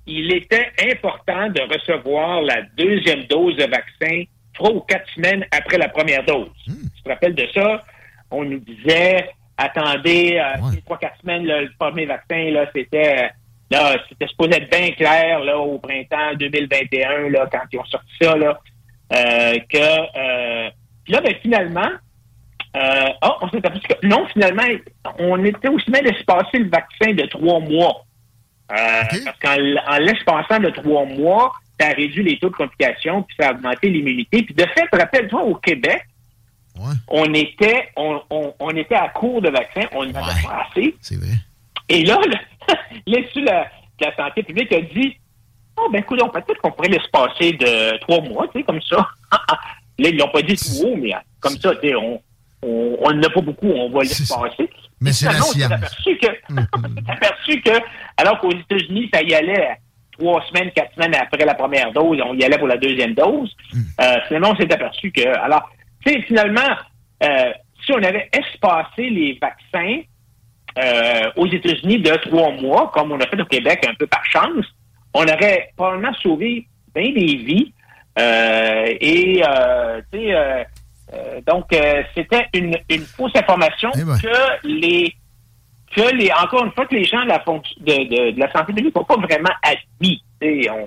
il 0.07 0.33
était 0.33 0.73
important 0.91 1.49
de 1.49 1.61
recevoir 1.63 2.43
la 2.43 2.63
deuxième 2.77 3.25
dose 3.25 3.57
de 3.57 3.65
vaccin 3.65 4.25
trois 4.55 4.73
ou 4.73 4.81
quatre 4.81 5.09
semaines 5.15 5.45
après 5.51 5.79
la 5.79 5.89
première 5.89 6.25
dose. 6.25 6.49
Hmm. 6.67 6.89
Tu 6.97 7.03
te 7.03 7.09
rappelles 7.09 7.35
de 7.35 7.47
ça? 7.55 7.85
On 8.31 8.45
nous 8.45 8.61
disait, 8.61 9.29
attendez, 9.57 10.39
euh, 10.39 10.81
trois, 10.85 10.99
quatre 10.99 11.21
semaines, 11.21 11.45
le 11.45 11.71
premier 11.79 12.07
vaccin, 12.07 12.51
là, 12.51 12.67
c'était, 12.75 13.31
là, 13.71 13.97
c'était 14.09 14.27
supposé 14.29 14.57
être 14.57 14.71
bien 14.71 14.91
clair, 14.93 15.41
là, 15.41 15.59
au 15.59 15.79
printemps 15.79 16.35
2021, 16.39 17.31
là, 17.31 17.49
quand 17.51 17.63
ils 17.73 17.79
ont 17.79 17.85
sorti 17.85 18.13
ça, 18.21 18.37
là, 18.37 18.59
euh, 19.13 19.59
que, 19.71 19.79
euh, 19.79 20.71
puis 21.05 21.13
là, 21.13 21.21
ben, 21.21 21.35
finalement, 21.41 21.91
euh, 22.77 23.09
oh, 23.23 23.33
on 23.43 23.49
s'est 23.49 23.65
aperçu 23.65 23.87
que, 23.87 24.07
non, 24.07 24.27
finalement, 24.27 24.65
on 25.19 25.43
était 25.45 25.69
aussi 25.69 25.91
bien 25.91 26.03
de 26.03 26.15
se 26.15 26.25
passer 26.25 26.59
le 26.59 26.69
vaccin 26.69 27.13
de 27.13 27.27
trois 27.27 27.61
mois. 27.61 28.05
Euh, 28.73 29.03
parce 29.25 29.39
qu'en 29.41 29.99
l'espaçant 29.99 30.59
de 30.61 30.71
trois 30.71 31.05
mois, 31.05 31.53
ça 31.79 31.89
a 31.89 31.93
réduit 31.93 32.25
les 32.25 32.39
taux 32.39 32.51
de 32.51 32.57
complications, 32.57 33.23
puis 33.23 33.37
ça 33.39 33.49
a 33.49 33.53
augmenté 33.53 33.89
l'immunité. 33.89 34.43
Puis 34.43 34.55
de 34.55 34.65
fait, 34.65 34.89
rappelle-toi, 34.93 35.43
au 35.43 35.55
Québec, 35.57 36.03
on 37.09 37.33
était 37.33 37.89
on, 37.97 38.21
on, 38.31 38.71
était 38.71 38.97
à 38.97 39.09
court 39.09 39.41
de 39.41 39.51
vaccins, 39.51 39.87
on 39.93 40.05
n'avait 40.05 40.19
avait 40.19 40.43
pas 40.43 40.67
assez. 40.69 40.95
C'est 41.01 41.17
vrai. 41.17 41.35
Et 41.89 42.05
là, 42.05 42.19
l'Institut 43.07 43.43
de 43.43 43.47
la, 43.47 43.71
la 44.01 44.17
santé 44.17 44.43
publique 44.43 44.73
a 44.73 44.81
dit 44.81 45.17
Oh, 45.79 45.89
ben 45.91 46.01
écoute, 46.01 46.21
peut-être 46.33 46.61
qu'on 46.61 46.73
pourrait 46.73 46.89
l'espacer 46.89 47.53
de 47.53 47.99
trois 48.01 48.21
mois, 48.23 48.47
tu 48.49 48.59
sais, 48.59 48.65
comme 48.65 48.83
ça. 48.83 49.07
Là, 49.99 50.11
ils 50.11 50.19
l'ont 50.19 50.29
pas 50.29 50.43
dit 50.43 50.57
tout 50.57 50.87
haut, 50.87 50.97
mais 50.97 51.13
comme 51.41 51.57
ça, 51.59 51.75
tu 51.77 51.89
sais, 51.89 51.95
on 51.95 52.21
on 52.63 53.13
n'a 53.13 53.29
pas 53.31 53.41
beaucoup, 53.41 53.69
on 53.69 53.91
va 53.91 54.01
laisser 54.03 54.25
passer. 54.35 54.69
Mais 55.01 55.13
c'est 55.13 55.27
la 55.27 55.33
Finalement, 55.33 55.49
on 55.49 55.53
s'est 55.53 55.59
science. 55.61 55.73
aperçu 55.73 56.19
que, 56.19 56.27
s'est 57.07 57.11
aperçu 57.13 57.61
que, 57.63 57.71
alors 58.17 58.39
qu'aux 58.41 58.53
États-Unis, 58.53 59.11
ça 59.13 59.23
y 59.23 59.35
allait 59.35 59.77
trois 60.13 60.43
semaines, 60.49 60.71
quatre 60.73 60.95
semaines 60.95 61.15
après 61.15 61.45
la 61.45 61.55
première 61.55 61.93
dose, 61.93 62.21
on 62.25 62.35
y 62.35 62.45
allait 62.45 62.59
pour 62.59 62.69
la 62.69 62.77
deuxième 62.79 63.15
dose. 63.15 63.55
Euh, 64.01 64.17
finalement, 64.29 64.53
on 64.53 64.57
s'est 64.57 64.73
aperçu 64.73 65.13
que, 65.13 65.29
alors, 65.39 65.71
tu 66.05 66.13
sais, 66.13 66.23
finalement, 66.23 66.61
euh, 67.23 67.53
si 67.85 67.93
on 67.93 68.03
avait 68.03 68.29
espacé 68.33 69.11
les 69.11 69.39
vaccins 69.41 70.01
euh, 70.79 71.31
aux 71.37 71.47
États-Unis 71.47 72.01
de 72.01 72.11
trois 72.17 72.53
mois, 72.53 72.91
comme 72.95 73.13
on 73.13 73.21
a 73.21 73.27
fait 73.27 73.41
au 73.41 73.45
Québec 73.47 73.87
un 73.89 73.95
peu 73.95 74.07
par 74.07 74.25
chance, 74.25 74.65
on 75.15 75.23
aurait 75.25 75.71
probablement 75.77 76.13
sauvé 76.23 76.67
bien 76.95 77.13
des 77.13 77.37
vies. 77.37 77.73
Euh, 78.19 78.95
et, 79.01 79.43
euh, 79.47 80.01
tu 80.13 80.19
sais, 80.19 80.35
euh, 80.35 80.39
euh, 80.39 80.65
donc, 81.47 81.73
euh, 81.73 82.03
c'était 82.15 82.47
une, 82.55 82.77
une 82.91 83.05
fausse 83.05 83.35
information 83.35 83.91
Eh 83.97 84.05
ben. 84.05 84.19
que 84.19 84.67
les 84.67 85.15
que 85.95 86.15
les 86.15 86.31
encore 86.33 86.65
une 86.65 86.73
fois 86.73 86.87
que 86.87 86.95
les 86.95 87.05
gens 87.05 87.23
de 87.23 87.29
la 87.29 87.39
de, 87.39 87.85
de, 87.85 88.31
de 88.35 88.41
la 88.41 88.53
santé 88.53 88.73
publique 88.73 88.95
n'ont 88.95 89.05
pas 89.05 89.17
vraiment 89.17 89.51
admis. 89.63 90.23
Sais, 90.43 90.69
on, 90.71 90.87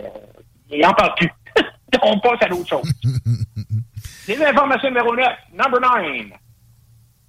ils 0.71 0.81
n'en 0.81 0.93
parlent 0.93 1.15
plus. 1.17 1.31
on 2.03 2.19
passe 2.19 2.41
à 2.41 2.47
l'autre 2.47 2.67
chose. 2.69 2.93
Les 4.27 4.43
informations 4.43 4.89
numéro 4.89 5.15
9, 5.15 5.25
number 5.53 5.79
9. 5.81 6.37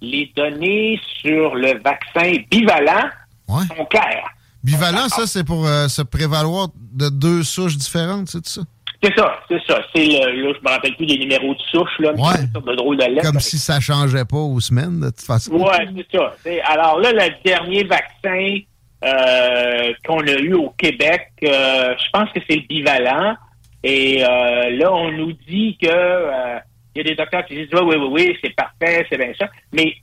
Les 0.01 0.31
données 0.35 0.99
sur 1.21 1.55
le 1.55 1.79
vaccin 1.81 2.33
bivalent 2.49 3.09
Ouais. 3.47 3.65
sont 3.75 3.85
claires. 3.85 4.29
Bivalent, 4.63 5.09
ça, 5.09 5.25
c'est 5.27 5.43
pour 5.43 5.65
euh, 5.65 5.87
se 5.87 6.01
prévaloir 6.03 6.67
de 6.93 7.09
deux 7.09 7.43
souches 7.43 7.75
différentes, 7.77 8.29
c'est 8.29 8.45
ça? 8.47 8.61
C'est 9.03 9.17
ça, 9.17 9.39
c'est 9.47 9.61
ça. 9.67 9.81
C'est 9.95 10.05
le, 10.05 10.43
là, 10.43 10.53
je 10.55 10.63
me 10.63 10.69
rappelle 10.69 10.95
plus 10.95 11.07
des 11.07 11.17
numéros 11.17 11.53
de 11.55 11.59
souche, 11.71 11.89
là, 11.99 12.11
mais 12.15 12.21
Ouais. 12.21 12.27
c'est 12.35 12.41
une 12.43 12.51
sorte 12.51 12.67
de 12.67 12.75
drôle 12.75 12.97
de 12.97 13.03
lettre. 13.05 13.23
Comme 13.31 13.39
si 13.39 13.57
ça 13.57 13.79
changeait 13.79 14.25
pas 14.25 14.37
aux 14.37 14.59
semaines, 14.59 14.99
de 14.99 15.07
toute 15.07 15.21
façon. 15.21 15.53
Ouais, 15.53 15.87
c'est 15.95 16.17
ça. 16.17 16.35
C'est- 16.43 16.61
alors 16.61 16.99
là, 16.99 17.11
le 17.11 17.43
dernier 17.43 17.83
vaccin 17.83 18.59
euh, 19.03 19.93
qu'on 20.05 20.19
a 20.19 20.33
eu 20.39 20.53
au 20.53 20.69
Québec, 20.77 21.29
euh, 21.43 21.95
je 21.97 22.09
pense 22.13 22.29
que 22.31 22.39
c'est 22.47 22.57
le 22.57 22.67
bivalent. 22.67 23.35
Et 23.83 24.23
euh, 24.23 24.69
là, 24.77 24.93
on 24.93 25.11
nous 25.11 25.33
dit 25.47 25.75
que 25.81 25.87
euh, 25.89 26.59
il 26.93 26.99
y 26.99 27.01
a 27.01 27.03
des 27.09 27.15
docteurs 27.15 27.43
qui 27.45 27.55
disent 27.55 27.69
oui, 27.73 27.79
oui, 27.83 27.95
oui, 27.95 28.09
oui, 28.11 28.37
c'est 28.43 28.55
parfait, 28.55 29.07
c'est 29.09 29.17
bien 29.17 29.31
ça. 29.39 29.47
Mais 29.73 29.95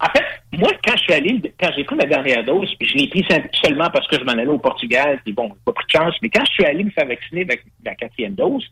en 0.00 0.06
fait, 0.10 0.24
moi, 0.58 0.70
quand 0.84 0.96
je 0.96 1.02
suis 1.02 1.12
allé, 1.12 1.40
quand 1.60 1.70
j'ai 1.76 1.84
pris 1.84 1.96
ma 1.96 2.04
dernière 2.04 2.44
dose, 2.44 2.72
puis 2.78 2.88
je 2.88 2.96
l'ai 2.96 3.08
pris 3.08 3.24
seulement 3.62 3.90
parce 3.90 4.06
que 4.08 4.18
je 4.18 4.24
m'en 4.24 4.32
allais 4.32 4.46
au 4.46 4.58
Portugal, 4.58 5.20
puis 5.24 5.32
bon, 5.32 5.48
j'ai 5.48 5.60
pas 5.64 5.72
pris 5.72 5.86
de 5.86 5.90
chance, 5.90 6.14
mais 6.22 6.28
quand 6.28 6.44
je 6.44 6.52
suis 6.52 6.64
allé 6.64 6.84
me 6.84 6.90
faire 6.90 7.06
vacciner 7.06 7.42
avec 7.42 7.64
la 7.84 7.94
quatrième 7.94 8.34
dose, 8.34 8.64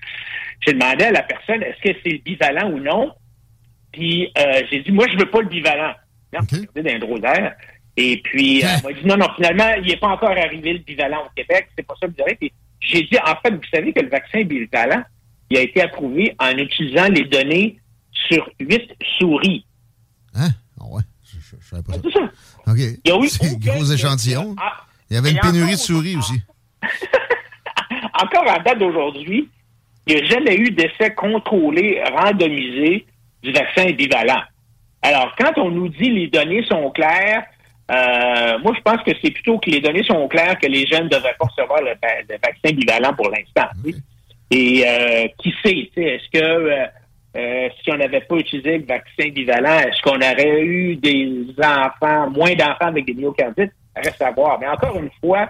j'ai 0.66 0.72
demandé 0.74 1.04
à 1.04 1.12
la 1.12 1.22
personne 1.22 1.62
est-ce 1.62 1.92
que 1.92 1.98
c'est 2.02 2.12
le 2.12 2.18
bivalent 2.18 2.70
ou 2.70 2.78
non? 2.78 3.12
Puis 3.92 4.30
euh, 4.38 4.62
j'ai 4.70 4.80
dit 4.80 4.92
moi 4.92 5.06
je 5.12 5.18
veux 5.18 5.30
pas 5.30 5.40
le 5.42 5.48
bivalent. 5.48 5.94
Non, 6.32 6.40
OK. 6.40 6.50
regardé 6.50 6.82
d'un 6.82 6.98
drôle 6.98 7.20
d'air. 7.20 7.54
Et 7.96 8.20
puis 8.22 8.64
euh, 8.64 8.68
elle 8.76 8.82
m'a 8.82 9.00
dit 9.00 9.06
non, 9.06 9.16
non, 9.16 9.28
finalement, 9.36 9.74
il 9.78 9.86
n'est 9.86 9.96
pas 9.96 10.08
encore 10.08 10.30
arrivé 10.30 10.74
le 10.74 10.78
bivalent 10.78 11.24
au 11.26 11.30
Québec, 11.36 11.68
c'est 11.76 11.86
pas 11.86 11.94
ça 12.00 12.06
que 12.06 12.12
vous 12.12 12.16
direz. 12.16 12.36
Puis 12.36 12.52
j'ai 12.80 13.02
dit 13.02 13.18
en 13.24 13.36
fait, 13.36 13.54
vous 13.54 13.60
savez 13.72 13.92
que 13.92 14.00
le 14.00 14.08
vaccin 14.08 14.42
bivalent, 14.42 15.02
il 15.50 15.58
a 15.58 15.62
été 15.62 15.82
approuvé 15.82 16.34
en 16.38 16.56
utilisant 16.56 17.08
les 17.08 17.24
données 17.24 17.78
sur 18.12 18.48
huit 18.60 18.90
souris. 19.18 19.66
Hein? 20.34 20.48
Ah 20.80 20.84
ouais, 20.86 21.02
je, 21.52 21.56
je, 21.56 21.62
je 21.62 21.68
savais 21.68 21.82
pas 21.82 21.92
ça. 21.94 21.98
C'est 22.04 22.12
ça. 22.12 22.72
OK. 22.72 22.78
Il 23.04 23.10
y 23.10 23.12
a 23.12 23.18
eu 23.18 23.28
C'est 23.28 23.58
gros 23.58 23.84
échantillon. 23.84 24.56
Ah, 24.60 24.72
Il 25.10 25.14
y 25.14 25.18
avait 25.18 25.30
une 25.30 25.40
pénurie 25.40 25.72
de 25.72 25.76
souris 25.78 26.16
aussi. 26.16 26.40
encore 28.22 28.48
en 28.48 28.62
date 28.62 28.78
d'aujourd'hui, 28.78 29.48
il 30.06 30.16
n'y 30.16 30.22
a 30.22 30.24
jamais 30.26 30.56
eu 30.56 30.70
d'essai 30.70 31.14
contrôlé, 31.14 32.02
randomisé 32.16 33.06
du 33.42 33.52
vaccin 33.52 33.90
bivalent. 33.92 34.42
Alors, 35.02 35.34
quand 35.38 35.52
on 35.58 35.70
nous 35.70 35.88
dit 35.88 36.10
les 36.10 36.28
données 36.28 36.64
sont 36.66 36.90
claires, 36.90 37.44
euh, 37.90 38.58
moi, 38.60 38.72
je 38.76 38.80
pense 38.82 39.02
que 39.04 39.10
c'est 39.22 39.30
plutôt 39.30 39.58
que 39.58 39.68
les 39.70 39.80
données 39.80 40.04
sont 40.04 40.26
claires 40.28 40.58
que 40.58 40.66
les 40.66 40.86
jeunes 40.86 41.04
ne 41.04 41.08
devraient 41.08 41.34
pas 41.38 41.46
recevoir 41.46 41.80
le, 41.80 41.90
va- 42.02 42.20
le 42.28 42.38
vaccin 42.42 42.74
bivalent 42.74 43.12
pour 43.14 43.28
l'instant. 43.30 43.68
Et 44.50 44.84
euh, 44.86 45.26
qui 45.38 45.50
sait, 45.64 45.72
tu 45.72 45.90
sais, 45.94 46.02
est-ce 46.02 46.28
que 46.38 46.44
euh, 46.44 46.86
euh, 47.36 47.68
si 47.82 47.90
on 47.90 47.96
n'avait 47.96 48.20
pas 48.22 48.36
utilisé 48.36 48.78
le 48.78 48.84
vaccin 48.86 49.28
bivalent, 49.30 49.78
est-ce 49.80 50.00
qu'on 50.02 50.16
aurait 50.16 50.60
eu 50.62 50.96
des 50.96 51.46
enfants, 51.58 52.30
moins 52.30 52.54
d'enfants 52.54 52.88
avec 52.88 53.06
des 53.06 53.14
myocardites? 53.14 53.72
Reste 53.96 54.20
à 54.22 54.30
voir. 54.30 54.58
Mais 54.60 54.68
encore 54.68 54.96
une 54.98 55.10
fois, 55.20 55.48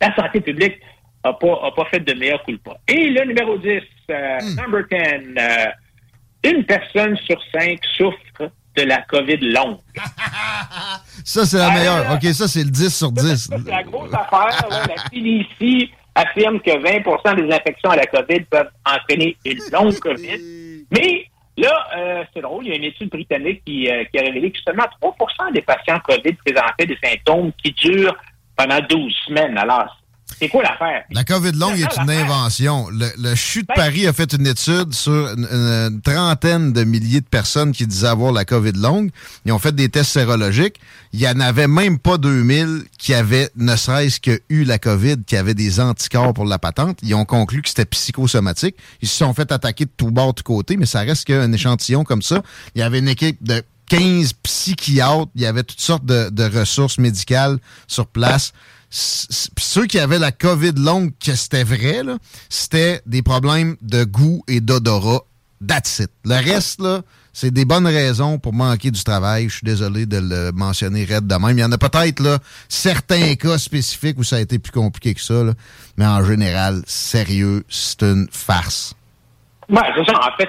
la 0.00 0.14
santé 0.14 0.40
publique 0.40 0.76
n'a 1.24 1.32
pas, 1.32 1.60
a 1.64 1.70
pas 1.72 1.84
fait 1.86 2.00
de 2.00 2.12
meilleur 2.14 2.42
culpa. 2.44 2.72
Et 2.88 3.08
le 3.10 3.24
numéro 3.24 3.56
10, 3.58 3.80
euh, 4.10 4.38
number 4.56 4.84
10, 4.90 4.96
euh, 5.38 6.50
une 6.50 6.64
personne 6.64 7.16
sur 7.18 7.40
cinq 7.52 7.80
souffre 7.96 8.50
de 8.76 8.82
la 8.82 9.02
COVID 9.02 9.38
longue. 9.38 9.78
Ça, 11.24 11.44
c'est 11.46 11.56
la 11.58 11.68
Ah, 11.68 11.74
meilleure. 11.74 12.12
OK, 12.14 12.22
ça, 12.34 12.46
c'est 12.46 12.62
le 12.62 12.70
10 12.70 12.94
sur 12.96 13.10
10. 13.10 13.36
Ça, 13.48 13.56
C'est 13.64 13.70
la 13.70 13.82
grosse 13.82 14.12
affaire. 14.12 14.68
là. 14.70 14.82
La 14.86 15.02
CDC 15.10 15.90
affirme 16.16 16.60
que 16.60 16.70
20% 16.70 17.36
des 17.36 17.54
infections 17.54 17.90
à 17.90 17.96
la 17.96 18.06
COVID 18.06 18.40
peuvent 18.50 18.70
entraîner 18.84 19.36
une 19.44 19.58
longue 19.70 19.98
COVID. 19.98 20.86
Mais 20.90 21.26
là, 21.58 21.86
euh, 21.96 22.24
c'est 22.32 22.40
drôle, 22.40 22.66
il 22.66 22.70
y 22.70 22.72
a 22.72 22.76
une 22.76 22.84
étude 22.84 23.10
britannique 23.10 23.62
qui, 23.64 23.88
euh, 23.88 24.02
a 24.02 24.20
révélé 24.20 24.50
que 24.50 24.58
seulement 24.60 24.86
3% 25.00 25.52
des 25.52 25.60
patients 25.60 26.00
COVID 26.00 26.32
présentaient 26.44 26.86
des 26.86 26.98
symptômes 27.04 27.52
qui 27.62 27.70
durent 27.72 28.16
pendant 28.56 28.80
12 28.88 29.14
semaines. 29.26 29.58
Alors, 29.58 29.94
c'est 30.38 30.48
quoi 30.48 30.62
l'affaire? 30.62 31.04
La 31.10 31.24
COVID 31.24 31.52
longue 31.52 31.78
est 31.78 31.96
une 32.02 32.10
invention. 32.10 32.88
Le, 32.90 33.08
le 33.18 33.34
CHU 33.34 33.62
de 33.62 33.66
Ben- 33.68 33.74
Paris 33.74 34.06
a 34.06 34.12
fait 34.12 34.32
une 34.32 34.46
étude 34.46 34.92
sur 34.92 35.12
une, 35.12 35.44
une 35.46 36.00
trentaine 36.02 36.72
de 36.72 36.84
milliers 36.84 37.20
de 37.20 37.26
personnes 37.26 37.72
qui 37.72 37.86
disaient 37.86 38.06
avoir 38.08 38.32
la 38.32 38.44
COVID 38.44 38.72
longue. 38.72 39.10
Ils 39.44 39.52
ont 39.52 39.58
fait 39.58 39.74
des 39.74 39.88
tests 39.88 40.12
sérologiques. 40.12 40.76
Il 41.12 41.20
n'y 41.20 41.28
en 41.28 41.40
avait 41.40 41.68
même 41.68 41.98
pas 41.98 42.18
2000 42.18 42.84
qui 42.98 43.14
avaient, 43.14 43.50
ne 43.56 43.74
serait-ce 43.76 44.20
que 44.20 44.40
eu 44.48 44.64
la 44.64 44.78
COVID, 44.78 45.16
qui 45.26 45.36
avaient 45.36 45.54
des 45.54 45.80
anticorps 45.80 46.34
pour 46.34 46.44
la 46.44 46.58
patente. 46.58 46.98
Ils 47.02 47.14
ont 47.14 47.24
conclu 47.24 47.62
que 47.62 47.68
c'était 47.68 47.84
psychosomatique. 47.86 48.76
Ils 49.02 49.08
se 49.08 49.16
sont 49.16 49.32
fait 49.34 49.50
attaquer 49.52 49.84
de 49.86 49.90
tous 49.96 50.10
bords, 50.10 50.34
de 50.34 50.42
tous 50.42 50.42
côtés, 50.42 50.76
mais 50.76 50.86
ça 50.86 51.00
reste 51.00 51.24
qu'un 51.24 51.50
échantillon 51.52 52.04
comme 52.04 52.22
ça. 52.22 52.42
Il 52.74 52.80
y 52.80 52.82
avait 52.82 52.98
une 52.98 53.08
équipe 53.08 53.42
de 53.42 53.62
15 53.88 54.32
psychiatres. 54.42 55.28
Il 55.34 55.42
y 55.42 55.46
avait 55.46 55.62
toutes 55.62 55.80
sortes 55.80 56.04
de, 56.04 56.28
de 56.30 56.44
ressources 56.58 56.98
médicales 56.98 57.58
sur 57.86 58.06
place. 58.06 58.52
Ceux 58.90 59.86
qui 59.86 59.98
avaient 59.98 60.18
la 60.18 60.32
COVID 60.32 60.72
longue, 60.76 61.12
que 61.18 61.34
c'était 61.34 61.64
vrai, 61.64 62.02
c'était 62.48 63.02
des 63.06 63.22
problèmes 63.22 63.76
de 63.82 64.04
goût 64.04 64.42
et 64.48 64.60
d'odorat. 64.60 65.22
That's 65.66 66.00
it. 66.00 66.10
Le 66.24 66.34
reste, 66.34 66.80
là, 66.80 67.02
c'est 67.32 67.50
des 67.50 67.64
bonnes 67.64 67.86
raisons 67.86 68.38
pour 68.38 68.52
manquer 68.52 68.90
du 68.90 69.02
travail. 69.02 69.48
Je 69.48 69.56
suis 69.56 69.64
désolé 69.64 70.06
de 70.06 70.18
le 70.18 70.52
mentionner 70.52 71.04
raide 71.04 71.26
de 71.26 71.34
même. 71.34 71.58
Il 71.58 71.60
y 71.60 71.64
en 71.64 71.72
a 71.72 71.78
peut-être 71.78 72.20
là 72.20 72.38
certains 72.68 73.34
cas 73.34 73.58
spécifiques 73.58 74.18
où 74.18 74.24
ça 74.24 74.36
a 74.36 74.40
été 74.40 74.58
plus 74.58 74.72
compliqué 74.72 75.14
que 75.14 75.20
ça, 75.20 75.44
là. 75.44 75.52
mais 75.96 76.06
en 76.06 76.24
général, 76.24 76.82
sérieux, 76.86 77.64
c'est 77.68 78.02
une 78.02 78.26
farce. 78.30 78.94
Ouais, 79.68 79.82
c'est 79.96 80.04
ça. 80.04 80.18
En 80.18 80.36
fait, 80.36 80.48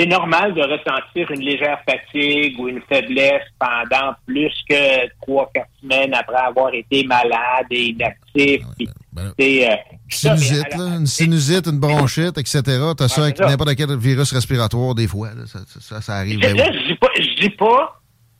c'est- 0.00 0.06
normal 0.06 0.54
de 0.54 0.60
ressentir 0.62 1.30
une 1.30 1.40
légère 1.40 1.78
fatigue 1.88 2.58
ou 2.58 2.68
une 2.68 2.80
faiblesse 2.88 3.42
pendant 3.58 4.14
plus 4.26 4.52
que 4.68 5.08
trois, 5.22 5.50
quatre 5.54 5.68
semaines 5.80 6.14
après 6.14 6.36
avoir 6.36 6.72
été 6.74 7.04
malade 7.04 7.66
et 7.70 7.88
inactif. 7.90 8.62
Puis, 8.76 8.88
Ben, 9.12 9.32
c'est, 9.38 9.70
euh, 9.70 9.74
ça, 10.08 10.32
mais 10.34 10.38
sinusite, 10.38 10.76
la- 10.76 10.84
une 10.96 11.06
sinusite, 11.06 11.66
une 11.66 11.78
bronchite, 11.80 12.38
etc. 12.38 12.62
T'as 12.96 13.08
ça 13.08 13.20
Ouais, 13.20 13.26
avec 13.28 13.36
ça. 13.38 13.46
n'importe 13.46 13.74
quel 13.76 13.96
virus 13.98 14.32
respiratoire, 14.32 14.94
des 14.94 15.08
fois. 15.08 15.28
là. 15.34 15.46
Ça, 15.46 15.58
ça, 15.80 16.00
ça 16.00 16.14
arrive. 16.14 16.40
Je, 16.42 16.46
ben 16.48 16.56
là, 16.56 16.68
oui. 16.70 16.78
je 16.80 16.86
dis 16.92 16.94
pas, 16.98 17.08
je 17.18 17.42
dis 17.42 17.50
pas 17.50 17.96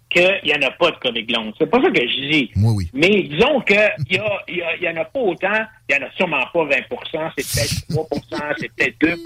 qu'il 0.09 0.40
n'y 0.44 0.53
en 0.55 0.66
a 0.66 0.70
pas 0.73 0.90
de 0.90 0.96
COVID 0.96 1.27
longue. 1.33 1.53
C'est 1.59 1.66
pas 1.70 1.81
ça 1.81 1.88
que 1.90 2.01
je 2.01 2.31
dis. 2.31 2.51
Moi, 2.57 2.73
oui. 2.73 2.90
Mais 2.92 3.23
disons 3.23 3.61
qu'il 3.61 3.77
y, 4.11 4.18
a, 4.18 4.29
y, 4.49 4.61
a- 4.62 4.77
y 4.81 4.88
en 4.88 5.01
a 5.01 5.05
pas 5.05 5.20
autant. 5.20 5.61
Il 5.88 5.96
n'y 5.96 6.03
en 6.03 6.07
a 6.07 6.11
sûrement 6.16 6.44
pas 6.53 6.64
20% 6.64 7.31
c'est 7.37 7.46
peut-être 7.46 7.88
3% 7.88 8.55
c'est 8.59 8.68
peut-être 8.75 8.96
2 9.01 9.16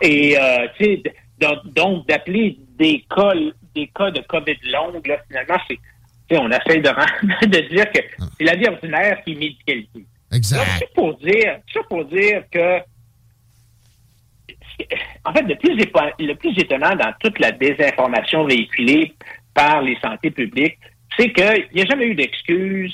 Et, 0.00 0.36
euh, 0.38 0.66
tu 0.78 0.84
sais, 0.84 1.02
donc, 1.38 2.06
d'appeler 2.06 2.58
des 2.78 3.04
cas, 3.14 3.32
des 3.74 3.86
cas 3.94 4.10
de 4.10 4.20
COVID 4.20 4.56
longue, 4.64 5.06
là, 5.06 5.18
finalement, 5.28 5.58
c'est, 5.68 5.78
on 6.36 6.50
essaie 6.50 6.80
de, 6.80 6.88
rendre- 6.88 7.40
de 7.46 7.68
dire 7.68 7.90
que 7.92 8.00
c'est 8.38 8.44
la 8.44 8.56
vie 8.56 8.68
ordinaire 8.68 9.22
qui 9.24 9.32
est 9.32 9.36
médicalisée. 9.36 10.06
Exact. 10.32 10.58
Donc, 10.58 10.66
c'est 10.78 10.94
pour 10.94 11.14
dire, 11.18 11.58
pour 11.88 12.04
dire 12.06 12.42
que, 12.50 12.78
en 15.24 15.32
fait, 15.32 15.42
le 15.42 15.54
plus, 15.56 15.76
le 16.18 16.34
plus 16.34 16.58
étonnant 16.58 16.96
dans 16.96 17.12
toute 17.20 17.38
la 17.38 17.52
désinformation 17.52 18.44
véhiculée 18.44 19.14
par 19.54 19.82
les 19.82 19.96
santé 20.00 20.30
publiques, 20.30 20.78
c'est 21.16 21.32
qu'il 21.32 21.68
n'y 21.74 21.82
a 21.82 21.86
jamais 21.86 22.06
eu 22.06 22.14
d'excuse 22.14 22.92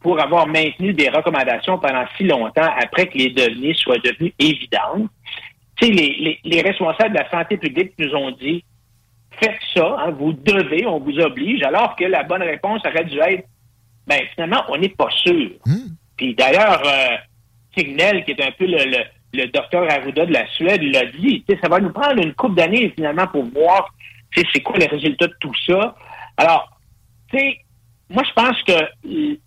pour 0.00 0.20
avoir 0.20 0.46
maintenu 0.46 0.92
des 0.92 1.08
recommandations 1.08 1.78
pendant 1.78 2.04
si 2.16 2.24
longtemps 2.24 2.68
après 2.82 3.06
que 3.06 3.18
les 3.18 3.30
données 3.30 3.74
soient 3.74 3.98
devenues 3.98 4.32
évidentes. 4.38 5.10
Tu 5.80 5.86
sais, 5.86 5.92
les, 5.92 6.16
les, 6.20 6.40
les 6.44 6.60
responsables 6.62 7.14
de 7.14 7.18
la 7.18 7.30
santé 7.30 7.56
publique 7.56 7.92
nous 7.98 8.14
ont 8.14 8.30
dit 8.32 8.64
faites 9.40 9.58
ça, 9.74 9.96
hein, 10.00 10.10
vous 10.10 10.32
devez, 10.32 10.86
on 10.86 10.98
vous 10.98 11.18
oblige, 11.18 11.62
alors 11.62 11.96
que 11.96 12.04
la 12.04 12.24
bonne 12.24 12.42
réponse 12.42 12.82
aurait 12.84 13.04
dû 13.04 13.18
être 13.18 13.46
ben 14.06 14.20
finalement, 14.34 14.64
on 14.68 14.76
n'est 14.76 14.88
pas 14.88 15.08
sûr. 15.10 15.50
Puis 16.16 16.34
d'ailleurs, 16.34 16.82
euh, 16.84 17.16
Signel, 17.76 18.24
qui 18.24 18.32
est 18.32 18.42
un 18.42 18.50
peu 18.50 18.66
le, 18.66 18.78
le, 18.84 18.98
le 19.32 19.46
docteur 19.46 19.90
Arruda 19.90 20.26
de 20.26 20.32
la 20.32 20.46
Suède 20.48 20.82
l'a 20.82 21.06
dit. 21.06 21.44
Ça 21.62 21.68
va 21.68 21.78
nous 21.78 21.92
prendre 21.92 22.20
une 22.20 22.34
couple 22.34 22.56
d'années 22.56 22.92
finalement 22.96 23.28
pour 23.28 23.44
voir 23.44 23.94
c'est 24.34 24.60
quoi 24.60 24.78
les 24.78 24.86
résultats 24.86 25.26
de 25.28 25.36
tout 25.40 25.54
ça. 25.66 25.94
Alors, 26.36 26.70
tu 27.30 27.38
sais, 27.38 27.58
moi 28.08 28.22
je 28.26 28.32
pense 28.32 28.62
que 28.62 29.38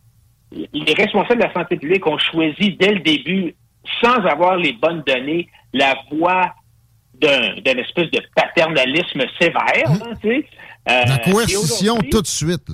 les 0.52 0.94
responsables 0.94 1.42
de 1.42 1.48
la 1.48 1.54
santé 1.54 1.78
publique 1.78 2.06
ont 2.08 2.18
choisi 2.18 2.72
dès 2.80 2.94
le 2.94 3.00
début, 3.00 3.56
sans 4.02 4.26
avoir 4.26 4.56
les 4.56 4.74
bonnes 4.74 5.04
données, 5.06 5.50
la 5.74 5.96
voie 6.12 6.54
d'un 7.16 7.78
espèce 7.78 8.12
de 8.12 8.22
paternalisme 8.36 9.22
sévère. 9.40 9.90
Mmh. 9.90 10.14
Hein, 10.26 10.42
euh, 10.90 11.06
la 11.06 11.18
coercition 11.20 11.98
tout 12.12 12.22
de 12.22 12.28
suite. 12.28 12.68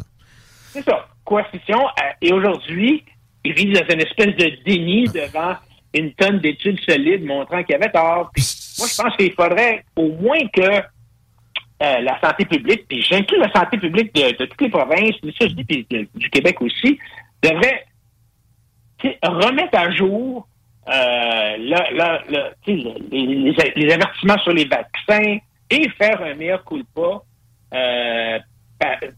C'est 0.72 0.84
ça, 0.84 1.08
coercition. 1.24 1.80
Euh, 1.80 2.12
et 2.22 2.34
aujourd'hui, 2.34 3.04
ils 3.44 3.54
vivent 3.54 3.74
dans 3.74 3.94
une 3.94 4.02
espèce 4.02 4.36
de 4.36 4.64
déni 4.66 5.06
devant 5.06 5.56
une 5.94 6.14
tonne 6.14 6.40
d'études 6.40 6.80
solides 6.88 7.26
montrant 7.26 7.64
qu'il 7.64 7.74
y 7.74 7.76
avait 7.76 7.92
tort. 7.92 8.32
moi, 8.78 8.88
je 8.88 9.02
pense 9.02 9.16
qu'il 9.18 9.34
faudrait 9.34 9.84
au 9.96 10.10
moins 10.14 10.48
que 10.54 10.62
euh, 10.62 12.00
la 12.02 12.20
santé 12.22 12.46
publique, 12.46 12.88
puis 12.88 13.02
j'inclus 13.02 13.40
la 13.40 13.52
santé 13.52 13.78
publique 13.78 14.14
de, 14.14 14.46
toutes 14.46 14.62
les 14.62 14.70
provinces, 14.70 15.16
puis 15.22 15.88
du 16.14 16.30
Québec 16.30 16.62
aussi, 16.62 17.00
devrait 17.42 17.86
remettre 19.24 19.78
à 19.78 19.90
jour 19.92 20.48
euh, 20.90 21.58
les, 22.66 23.92
avertissements 23.92 24.40
sur 24.40 24.54
les 24.54 24.66
vaccins 24.66 25.38
et 25.70 25.90
faire 25.98 26.22
un 26.24 26.34
meilleur 26.36 26.64
coup 26.64 26.80
de 26.80 26.86
pas 26.96 27.24
euh, 27.76 28.40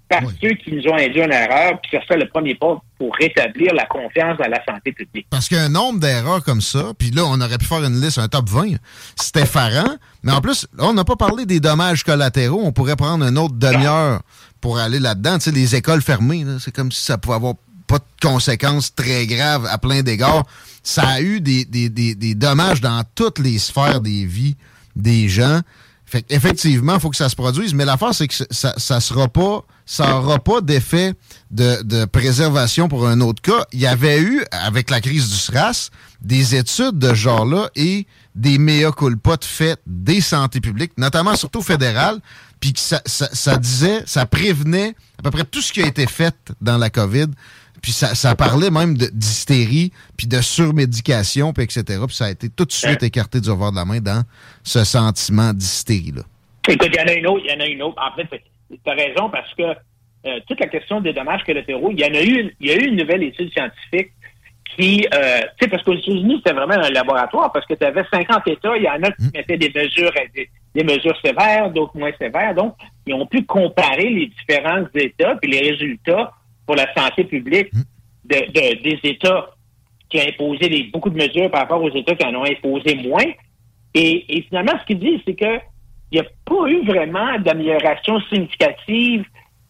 par, 0.10 0.22
ceux 0.42 0.50
qui 0.56 0.74
nous 0.74 0.88
ont 0.88 0.98
induit 0.98 1.24
en 1.24 1.30
erreur, 1.30 1.80
puis 1.82 1.92
ça 1.92 2.04
serait 2.06 2.18
le 2.18 2.28
premier 2.28 2.56
pas 2.56 2.82
pour 2.98 3.16
rétablir 3.16 3.74
la 3.74 3.86
confiance 3.86 4.38
dans 4.38 4.50
la 4.50 4.64
santé 4.66 4.92
publique. 4.92 5.28
Parce 5.30 5.48
qu'un 5.48 5.70
nombre 5.70 6.00
d'erreurs 6.00 6.44
comme 6.44 6.62
ça, 6.62 6.94
puis 6.98 7.12
là, 7.12 7.24
on 7.26 7.40
aurait 7.40 7.60
pu 7.60 7.66
faire 7.66 7.84
une 7.84 8.02
liste, 8.02 8.18
un 8.18 8.28
top 8.28 8.50
20, 8.50 8.78
c'était 9.16 9.44
effarant, 9.44 9.98
mais 10.24 10.32
en 10.32 10.42
plus, 10.42 10.68
on 10.80 10.94
n'a 10.94 11.04
pas 11.04 11.16
parlé 11.16 11.46
des 11.46 11.60
dommages 11.60 12.04
collatéraux, 12.04 12.62
on 12.64 12.72
pourrait 12.72 12.96
prendre 12.96 13.24
une 13.24 13.38
autre 13.38 13.56
demi-heure 13.56 14.22
pour 14.62 14.80
aller 14.80 15.00
là-dedans. 15.00 15.38
Tu 15.38 15.46
sais, 15.46 15.52
les 15.52 15.76
écoles 15.76 16.02
fermées, 16.02 16.44
c'est 16.60 16.74
comme 16.74 16.92
si 16.92 17.02
ça 17.02 17.18
pouvait 17.18 17.36
avoir 17.36 17.54
pas 17.92 18.00
de 18.00 18.28
conséquences 18.28 18.96
très 18.96 19.28
graves 19.28 19.66
à 19.66 19.78
plein 19.78 20.02
d'égards. 20.02 20.46
Ça 20.82 21.08
a 21.08 21.22
eu 21.22 21.42
des, 21.42 21.66
des, 21.66 21.90
des 21.90 22.36
dommages 22.36 22.80
dans 22.80 23.04
toutes 23.16 23.40
les 23.40 23.60
sphères 23.60 24.00
des 24.00 24.26
vies 24.26 24.56
des 24.96 25.28
gens. 25.28 25.62
Fait 26.06 26.26
effectivement, 26.30 26.96
il 26.96 27.00
faut 27.02 27.10
que 27.10 27.18
ça 27.18 27.28
se 27.28 27.36
produise, 27.36 27.74
mais 27.74 27.86
l'affaire, 27.86 28.14
c'est 28.14 28.28
que 28.28 28.34
ça, 28.50 28.74
ça 28.78 29.00
sera 29.00 29.28
pas, 29.28 29.66
ça 29.86 30.10
n'aura 30.10 30.40
pas 30.40 30.62
d'effet 30.62 31.14
de, 31.52 32.06
préservation 32.06 32.88
pour 32.88 33.08
un 33.08 33.20
autre 33.22 33.42
cas. 33.42 33.66
Il 33.74 33.80
y 33.80 33.88
avait 33.88 34.22
eu, 34.22 34.44
avec 34.52 34.90
la 34.90 35.02
crise 35.02 35.30
du 35.30 35.36
SRAS, 35.36 35.90
des 36.22 36.56
études 36.56 36.98
de 36.98 37.10
ce 37.10 37.16
genre-là 37.16 37.70
et 37.76 38.08
des 38.36 38.58
mea 38.58 38.92
culpa 38.92 39.36
de 39.38 39.46
fait 39.46 39.80
des 39.86 40.22
santé 40.22 40.62
publiques, 40.62 40.94
notamment 40.98 41.36
surtout 41.36 41.62
fédérales, 41.62 42.20
puis 42.62 42.74
ça, 42.76 43.02
ça 43.06 43.58
disait, 43.58 44.04
ça 44.06 44.26
prévenait 44.26 44.96
à 45.18 45.24
peu 45.24 45.32
près 45.32 45.44
tout 45.44 45.62
ce 45.62 45.74
qui 45.74 45.82
a 45.82 45.88
été 45.88 46.08
fait 46.08 46.36
dans 46.62 46.78
la 46.78 46.90
COVID 46.90 47.28
puis 47.82 47.92
ça, 47.92 48.36
parlait 48.36 48.70
même 48.70 48.96
d'hystérie, 48.96 49.92
puis 50.18 50.28
de 50.28 50.40
surmédication, 50.42 51.52
puis 51.52 51.64
etc. 51.64 51.84
Puis 52.06 52.16
ça 52.16 52.26
a 52.26 52.30
été 52.30 52.50
tout 52.50 52.66
de 52.66 52.72
suite 52.72 53.02
écarté 53.02 53.42
du 53.42 53.50
revoir 53.50 53.72
de 53.72 53.78
la 53.78 53.86
main 53.86 54.00
dans 54.00 54.24
ce 54.64 54.84
sentiment 54.84 55.52
d'hystérie-là. 55.54 56.22
Écoute, 56.68 56.90
il 56.94 57.00
y 57.00 57.02
en 57.02 57.08
a 57.08 57.14
une 57.14 57.28
autre, 57.28 57.42
il 57.44 57.52
y 57.52 57.56
en 57.56 57.60
a 57.60 57.66
une 57.66 57.82
autre. 57.82 57.98
En 58.00 58.16
fait, 58.16 58.42
tu 58.70 58.78
as 58.86 58.94
raison 58.94 59.30
parce 59.30 59.52
que 59.56 59.64
euh, 59.64 60.40
toute 60.48 60.60
la 60.60 60.68
question 60.68 61.02
des 61.02 61.14
dommages 61.14 61.44
collatéraux, 61.44 61.90
il 61.92 62.00
y 62.00 62.06
en 62.06 62.14
a 62.14 62.22
eu, 62.22 62.56
il 62.60 62.68
y 62.68 62.72
a 62.72 62.76
eu 62.76 62.88
une 62.88 62.98
nouvelle 62.98 63.24
étude 63.24 63.52
scientifique 63.52 64.12
qui, 64.78 65.08
euh, 65.14 65.42
tu 65.58 65.66
sais, 65.66 65.68
parce 65.68 65.84
qu'aux 65.84 65.96
États-Unis, 65.96 66.38
c'était 66.38 66.56
vraiment 66.56 66.76
un 66.76 66.92
laboratoire 66.92 67.52
parce 67.52 67.66
que 67.66 67.74
tu 67.74 67.84
avais 67.84 68.04
50 68.12 68.48
États, 68.48 68.78
il 68.78 68.84
y 68.84 68.90
en 68.90 69.02
a 69.02 69.12
qui 69.12 69.24
mmh. 69.24 69.32
mettaient 69.34 69.58
des 69.58 69.72
mesures, 69.76 70.12
des, 70.36 70.50
des 70.76 70.84
mesures 70.84 71.20
sévères, 71.26 71.72
d'autres 71.72 71.98
moins 71.98 72.12
sévères. 72.20 72.54
Donc, 72.54 72.76
ils 73.08 73.14
ont 73.14 73.26
pu 73.26 73.44
comparer 73.44 74.10
les 74.10 74.28
différents 74.28 74.86
États 74.94 75.36
puis 75.36 75.52
les 75.52 75.72
résultats 75.72 76.32
pour 76.66 76.76
la 76.76 76.94
santé 76.94 77.24
publique 77.24 77.72
hmm. 77.74 77.84
des 78.26 79.00
États 79.04 79.50
qui 80.12 80.18
ont 80.18 80.28
imposé 80.28 80.90
beaucoup 80.92 81.10
de 81.10 81.18
mesures 81.18 81.50
par 81.50 81.62
rapport 81.62 81.82
aux 81.82 81.94
États 81.94 82.16
qui 82.16 82.26
en 82.26 82.36
ont 82.36 82.46
imposé 82.46 82.96
moins. 82.96 83.26
Et, 83.94 84.46
finalement, 84.48 84.74
ce 84.80 84.86
qu'il 84.86 85.00
dit, 85.00 85.22
c'est 85.26 85.36
qu'il 85.36 85.62
n'y 86.14 86.20
a 86.20 86.26
pas 86.46 86.68
eu 86.68 86.86
vraiment 86.86 87.40
d'amélioration 87.40 88.20
significative 88.22 89.26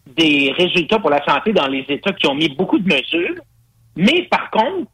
des 0.08 0.52
résultats 0.58 1.00
pour 1.00 1.10
la 1.10 1.24
santé 1.24 1.54
dans 1.54 1.68
les 1.68 1.86
États 1.88 2.12
qui 2.14 2.28
ont 2.28 2.36
mis 2.36 2.50
beaucoup 2.50 2.80
de 2.80 2.88
mesures. 2.88 3.36
Mais 3.96 4.24
par 4.24 4.50
contre, 4.52 4.90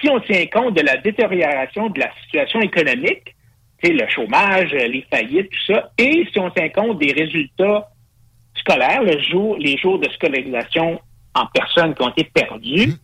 si 0.00 0.08
on 0.10 0.20
tient 0.20 0.46
compte 0.46 0.74
de 0.74 0.82
la 0.82 0.96
détérioration 0.98 1.88
de 1.88 2.00
la 2.00 2.10
situation 2.22 2.60
économique, 2.60 3.34
le 3.82 4.08
chômage, 4.08 4.72
les 4.72 5.04
faillites, 5.10 5.50
tout 5.50 5.72
ça, 5.72 5.90
et 5.98 6.26
si 6.32 6.38
on 6.38 6.50
tient 6.50 6.68
compte 6.68 6.98
des 6.98 7.12
résultats 7.12 7.88
scolaires, 8.54 9.02
le 9.02 9.18
jour, 9.20 9.56
les 9.58 9.76
jours 9.76 9.98
de 9.98 10.08
scolarisation 10.10 11.00
en 11.34 11.46
personnes 11.46 11.94
qui 11.94 12.02
ont 12.02 12.10
été 12.10 12.24
perdues. 12.24 12.88
Mmh. 12.88 12.98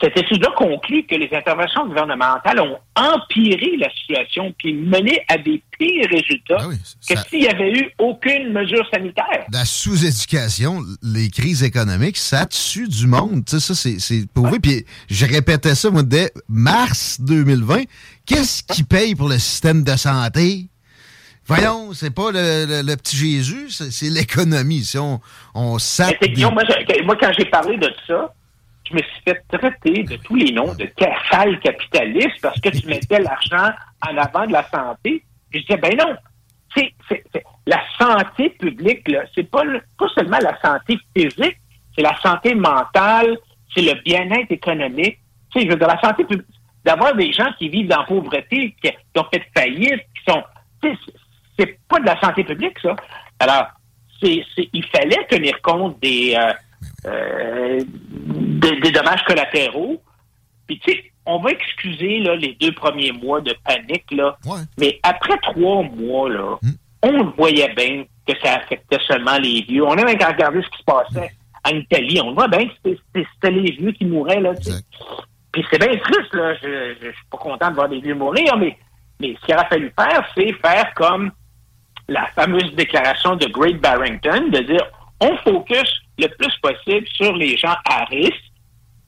Cette 0.00 0.18
étude-là 0.18 0.52
conclut 0.56 1.06
que 1.06 1.14
les 1.14 1.28
interventions 1.32 1.86
gouvernementales 1.86 2.60
ont 2.60 2.78
empiré 2.94 3.76
la 3.78 3.88
situation 3.94 4.54
puis 4.58 4.74
mené 4.74 5.22
à 5.28 5.38
des 5.38 5.62
pires 5.78 6.08
résultats 6.10 6.58
ah 6.60 6.68
que 7.08 7.18
s'il 7.28 7.40
n'y 7.40 7.48
avait 7.48 7.72
eu 7.72 7.90
aucune 7.98 8.52
mesure 8.52 8.86
sanitaire. 8.92 9.46
La 9.50 9.64
sous-éducation, 9.64 10.82
les 11.02 11.30
crises 11.30 11.62
économiques, 11.62 12.18
ça 12.18 12.44
tue 12.44 12.88
du 12.88 13.06
monde. 13.06 13.48
ça, 13.48 13.74
c'est 13.74 14.32
prouvé. 14.32 14.60
Puis 14.60 14.84
je 15.08 15.24
répétais 15.24 15.74
ça, 15.74 15.90
moi, 15.90 16.02
dès 16.02 16.30
mars 16.48 17.18
2020. 17.20 17.84
Qu'est-ce 18.26 18.62
qui 18.62 18.82
paye 18.82 19.14
pour 19.14 19.28
le 19.28 19.38
système 19.38 19.82
de 19.82 19.96
santé? 19.96 20.66
Voyons, 21.46 21.92
c'est 21.92 22.14
pas 22.14 22.32
le, 22.32 22.96
petit 22.96 23.16
Jésus, 23.16 23.70
c'est 23.70 24.10
l'économie. 24.10 24.82
Si 24.82 24.98
on, 24.98 25.20
on 25.54 25.76
moi, 27.04 27.16
quand 27.16 27.32
j'ai 27.38 27.44
parlé 27.44 27.76
de 27.76 27.88
ça, 28.06 28.34
je 28.88 28.94
me 28.94 28.98
suis 28.98 29.22
fait 29.24 29.42
traiter 29.48 30.02
de 30.02 30.16
tous 30.16 30.34
les 30.34 30.52
noms 30.52 30.74
de 30.74 30.88
sale 31.30 31.58
capitaliste 31.60 32.40
parce 32.42 32.60
que 32.60 32.70
tu 32.70 32.86
mettais 32.88 33.20
l'argent 33.20 33.70
en 34.08 34.16
avant 34.16 34.46
de 34.46 34.52
la 34.52 34.68
santé. 34.68 35.22
Je 35.52 35.60
disais, 35.60 35.76
ben 35.76 35.96
non, 35.96 36.16
c'est, 36.74 36.92
la 37.66 37.82
santé 37.98 38.50
publique, 38.50 39.08
c'est 39.34 39.48
pas, 39.48 39.62
pas 39.98 40.08
seulement 40.14 40.38
la 40.40 40.58
santé 40.60 40.98
physique, 41.16 41.58
c'est 41.94 42.02
la 42.02 42.16
santé 42.20 42.54
mentale, 42.54 43.38
c'est 43.74 43.82
le 43.82 43.94
bien-être 44.02 44.50
économique. 44.50 45.18
Tu 45.52 45.60
sais, 45.60 45.66
je 45.66 45.70
veux 45.70 45.78
dire, 45.78 45.88
la 45.88 46.00
santé 46.00 46.24
publique, 46.24 46.46
d'avoir 46.84 47.14
des 47.14 47.32
gens 47.32 47.52
qui 47.58 47.68
vivent 47.68 47.88
dans 47.88 48.00
la 48.00 48.04
pauvreté, 48.04 48.74
qui, 48.82 48.90
qui 48.90 49.20
ont 49.20 49.26
fait 49.32 49.42
faillite, 49.56 50.02
qui 50.14 50.32
sont, 50.32 50.42
c'est 51.58 51.78
pas 51.88 52.00
de 52.00 52.06
la 52.06 52.18
santé 52.20 52.44
publique, 52.44 52.78
ça. 52.82 52.94
Alors, 53.38 53.66
c'est, 54.22 54.42
il 54.72 54.84
fallait 54.86 55.26
tenir 55.28 55.60
compte 55.62 56.00
des, 56.00 56.36
euh, 56.36 56.52
euh, 57.06 57.80
des, 57.80 58.90
dommages 58.90 59.24
collatéraux. 59.24 60.02
Puis, 60.66 60.78
tu 60.80 60.92
sais, 60.92 61.12
on 61.24 61.40
va 61.40 61.50
excuser 61.50 62.20
là, 62.20 62.34
les 62.36 62.56
deux 62.60 62.72
premiers 62.72 63.12
mois 63.12 63.40
de 63.40 63.54
panique, 63.64 64.10
là. 64.10 64.36
Mais 64.78 64.98
après 65.02 65.36
trois 65.42 65.82
mois, 65.82 66.28
là, 66.28 66.58
hmm. 66.62 66.70
on 67.02 67.24
voyait 67.36 67.72
bien 67.74 68.04
que 68.26 68.32
ça 68.42 68.56
affectait 68.56 68.98
seulement 69.06 69.38
les 69.38 69.62
vieux. 69.62 69.84
On 69.84 69.92
a 69.92 70.04
même 70.04 70.16
regardé 70.16 70.62
ce 70.62 70.68
qui 70.68 70.78
se 70.78 70.84
passait 70.84 71.32
en 71.64 71.76
Italie. 71.76 72.20
On 72.22 72.32
voit 72.32 72.48
bien 72.48 72.66
que 72.66 72.96
c'était, 73.14 73.50
les 73.50 73.72
vieux 73.72 73.92
qui 73.92 74.04
mouraient, 74.04 74.40
là. 74.40 74.52
Puis 75.52 75.64
c'est 75.70 75.78
bien 75.78 75.96
triste, 75.98 76.34
là. 76.34 76.54
Je, 76.54 76.94
je, 77.00 77.10
suis 77.10 77.26
pas 77.30 77.38
content 77.38 77.70
de 77.70 77.74
voir 77.74 77.88
des 77.88 78.00
vieux 78.00 78.14
mourir, 78.14 78.56
mais, 78.56 78.76
mais 79.20 79.36
ce 79.40 79.46
qu'il 79.46 79.54
aurait 79.54 79.68
fallu 79.68 79.92
faire, 79.98 80.28
c'est 80.36 80.52
faire 80.54 80.92
comme 80.94 81.30
la 82.08 82.26
fameuse 82.34 82.74
déclaration 82.76 83.36
de 83.36 83.46
Great 83.46 83.80
Barrington 83.80 84.48
de 84.52 84.60
dire 84.60 84.84
on 85.20 85.36
focus 85.38 85.88
le 86.18 86.28
plus 86.38 86.52
possible 86.62 87.06
sur 87.14 87.34
les 87.34 87.56
gens 87.56 87.74
à 87.88 88.04
risque, 88.04 88.52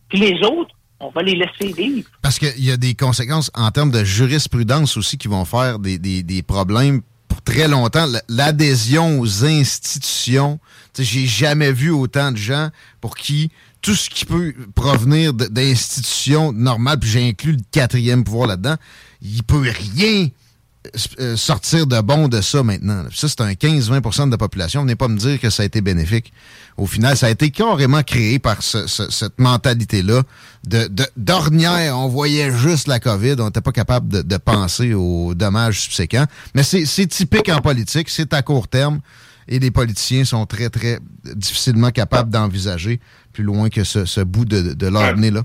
puis 0.08 0.18
les 0.18 0.40
autres, 0.46 0.74
on 1.00 1.10
va 1.10 1.22
les 1.22 1.36
laisser 1.36 1.72
vivre. 1.72 2.08
Parce 2.22 2.38
qu'il 2.38 2.64
y 2.64 2.72
a 2.72 2.76
des 2.76 2.94
conséquences 2.94 3.50
en 3.54 3.70
termes 3.70 3.90
de 3.90 4.04
jurisprudence 4.04 4.96
aussi 4.96 5.16
qui 5.16 5.28
vont 5.28 5.44
faire 5.44 5.78
des, 5.78 5.98
des, 5.98 6.42
problèmes 6.42 7.02
pour 7.28 7.40
très 7.42 7.68
longtemps. 7.68 8.06
L'adhésion 8.28 9.20
aux 9.20 9.44
institutions, 9.44 10.58
j'ai 10.98 11.26
jamais 11.26 11.72
vu 11.72 11.90
autant 11.90 12.32
de 12.32 12.36
gens 12.36 12.70
pour 13.00 13.14
qui 13.16 13.50
tout 13.80 13.94
ce 13.94 14.10
qui 14.10 14.24
peut 14.24 14.52
provenir 14.74 15.32
d'institutions 15.32 16.52
normales, 16.52 16.98
puis 16.98 17.10
j'ai 17.10 17.28
inclus 17.28 17.52
le 17.52 17.62
quatrième 17.70 18.24
pouvoir 18.24 18.48
là-dedans, 18.48 18.74
il 19.22 19.44
peut 19.44 19.70
rien 19.94 20.28
sortir 21.36 21.86
de 21.86 22.00
bon 22.00 22.28
de 22.28 22.40
ça 22.40 22.62
maintenant. 22.62 23.04
Ça, 23.14 23.28
c'est 23.28 23.40
un 23.40 23.52
15-20% 23.52 24.26
de 24.26 24.30
la 24.30 24.38
population. 24.38 24.82
Venez 24.82 24.96
pas 24.96 25.08
me 25.08 25.16
dire 25.18 25.40
que 25.40 25.50
ça 25.50 25.62
a 25.62 25.66
été 25.66 25.80
bénéfique. 25.80 26.32
Au 26.76 26.86
final, 26.86 27.16
ça 27.16 27.26
a 27.26 27.30
été 27.30 27.50
carrément 27.50 28.02
créé 28.02 28.38
par 28.38 28.62
cette 28.62 29.38
mentalité-là 29.38 30.22
de 30.66 30.88
d'ornière. 31.16 31.98
On 31.98 32.08
voyait 32.08 32.52
juste 32.52 32.86
la 32.86 33.00
COVID. 33.00 33.36
On 33.38 33.46
n'était 33.46 33.60
pas 33.60 33.72
capable 33.72 34.24
de, 34.24 34.36
penser 34.36 34.94
aux 34.94 35.34
dommages 35.34 35.80
subséquents. 35.80 36.26
Mais 36.54 36.62
c'est 36.62 37.06
typique 37.06 37.48
en 37.48 37.60
politique. 37.60 38.08
C'est 38.08 38.32
à 38.32 38.42
court 38.42 38.68
terme. 38.68 39.00
Et 39.50 39.58
les 39.58 39.70
politiciens 39.70 40.24
sont 40.24 40.44
très, 40.44 40.68
très 40.68 41.00
difficilement 41.34 41.90
capables 41.90 42.30
d'envisager 42.30 43.00
plus 43.32 43.44
loin 43.44 43.70
que 43.70 43.82
ce, 43.82 44.20
bout 44.20 44.44
de, 44.44 44.74
de 44.74 44.86
leur 44.86 45.16
nez-là. 45.16 45.42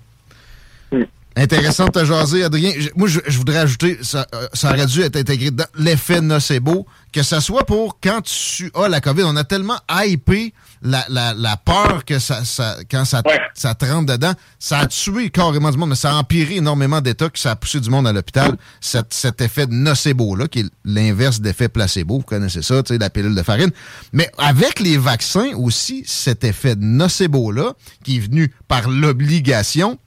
Intéressant 1.35 1.87
de 1.87 1.91
te 1.91 2.05
jaser, 2.05 2.43
Adrien. 2.43 2.71
Moi, 2.95 3.07
je, 3.07 3.37
voudrais 3.37 3.57
ajouter, 3.57 3.97
ça, 4.03 4.27
euh, 4.35 4.47
ça 4.53 4.69
aurait 4.69 4.85
dû 4.85 5.01
être 5.01 5.15
intégré 5.15 5.49
dans 5.49 5.65
l'effet 5.75 6.21
nocebo, 6.21 6.85
que 7.11 7.23
ce 7.23 7.39
soit 7.39 7.65
pour 7.65 7.99
quand 7.99 8.21
tu 8.21 8.69
as 8.75 8.87
la 8.87 9.01
COVID. 9.01 9.23
On 9.23 9.35
a 9.35 9.43
tellement 9.43 9.77
hypé 9.89 10.53
la, 10.83 11.05
la, 11.09 11.33
la 11.33 11.57
peur 11.57 12.05
que 12.05 12.19
ça, 12.19 12.45
ça 12.45 12.77
quand 12.89 13.05
ça, 13.05 13.23
ça 13.55 13.73
te 13.73 13.85
rentre 13.85 14.13
dedans, 14.13 14.33
ça 14.59 14.79
a 14.79 14.85
tué 14.85 15.31
carrément 15.31 15.71
du 15.71 15.77
monde, 15.77 15.89
mais 15.89 15.95
ça 15.95 16.11
a 16.11 16.15
empiré 16.15 16.57
énormément 16.57 17.01
d'États, 17.01 17.29
que 17.29 17.39
ça 17.39 17.51
a 17.51 17.55
poussé 17.55 17.79
du 17.79 17.89
monde 17.89 18.07
à 18.07 18.13
l'hôpital. 18.13 18.55
Cet, 18.79 19.13
cet 19.13 19.41
effet 19.41 19.65
nocebo-là, 19.65 20.47
qui 20.47 20.59
est 20.59 20.69
l'inverse 20.85 21.41
d'effet 21.41 21.67
placebo, 21.67 22.17
vous 22.17 22.23
connaissez 22.23 22.61
ça, 22.61 22.83
tu 22.83 22.93
sais, 22.93 22.99
la 22.99 23.09
pilule 23.09 23.33
de 23.33 23.43
farine. 23.43 23.71
Mais 24.11 24.29
avec 24.37 24.79
les 24.79 24.97
vaccins 24.97 25.51
aussi, 25.55 26.03
cet 26.05 26.43
effet 26.43 26.75
nocebo-là, 26.75 27.73
qui 28.03 28.17
est 28.17 28.19
venu 28.19 28.53
par 28.67 28.87
l'obligation, 28.87 29.97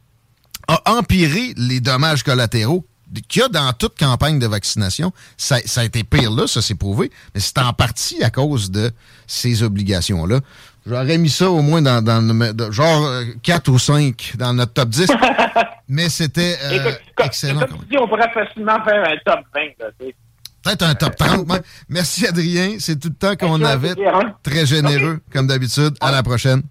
a 0.69 0.99
empiré 0.99 1.55
les 1.57 1.81
dommages 1.81 2.23
collatéraux 2.23 2.85
qu'il 3.29 3.43
y 3.43 3.45
a 3.45 3.49
dans 3.49 3.73
toute 3.73 3.99
campagne 3.99 4.39
de 4.39 4.47
vaccination. 4.47 5.13
Ça, 5.37 5.57
a 5.77 5.85
été 5.85 6.05
pire 6.05 6.31
là, 6.31 6.47
ça 6.47 6.63
s'est 6.63 6.75
prouvé, 6.75 7.11
mais 7.35 7.41
c'est 7.41 7.59
en 7.59 7.73
partie 7.73 8.23
à 8.23 8.31
cause 8.31 8.71
de 8.71 8.91
ces 9.27 9.63
obligations-là. 9.63 10.41
J'aurais 10.87 11.19
mis 11.19 11.31
ça 11.31 11.51
au 11.51 11.63
moins 11.63 11.83
dans, 11.83 12.03
dans 12.03 12.71
genre 12.71 13.11
4 13.43 13.69
euh, 13.69 13.73
ou 13.73 13.79
5 13.79 14.35
dans 14.39 14.55
notre 14.55 14.73
top 14.73 14.89
10. 14.89 15.11
mais 15.89 16.09
c'était 16.09 16.57
euh, 16.63 16.93
excellent. 17.25 17.67
on 17.99 18.09
pourrait 18.09 18.31
facilement 18.33 18.83
faire 18.85 19.05
un 19.05 19.17
top 19.25 19.41
20. 19.53 20.13
Peut-être 20.63 20.83
un 20.83 20.95
top 20.95 21.17
30. 21.17 21.47
Merci 21.89 22.27
Adrien, 22.27 22.77
c'est 22.79 22.99
tout 23.01 23.09
le 23.09 23.15
temps 23.15 23.35
qu'on 23.37 23.63
avait. 23.65 23.95
Très 24.45 24.67
généreux, 24.67 25.21
comme 25.33 25.49
d'habitude. 25.49 25.97
À 26.01 26.13
la 26.13 26.23
prochaine. 26.23 26.63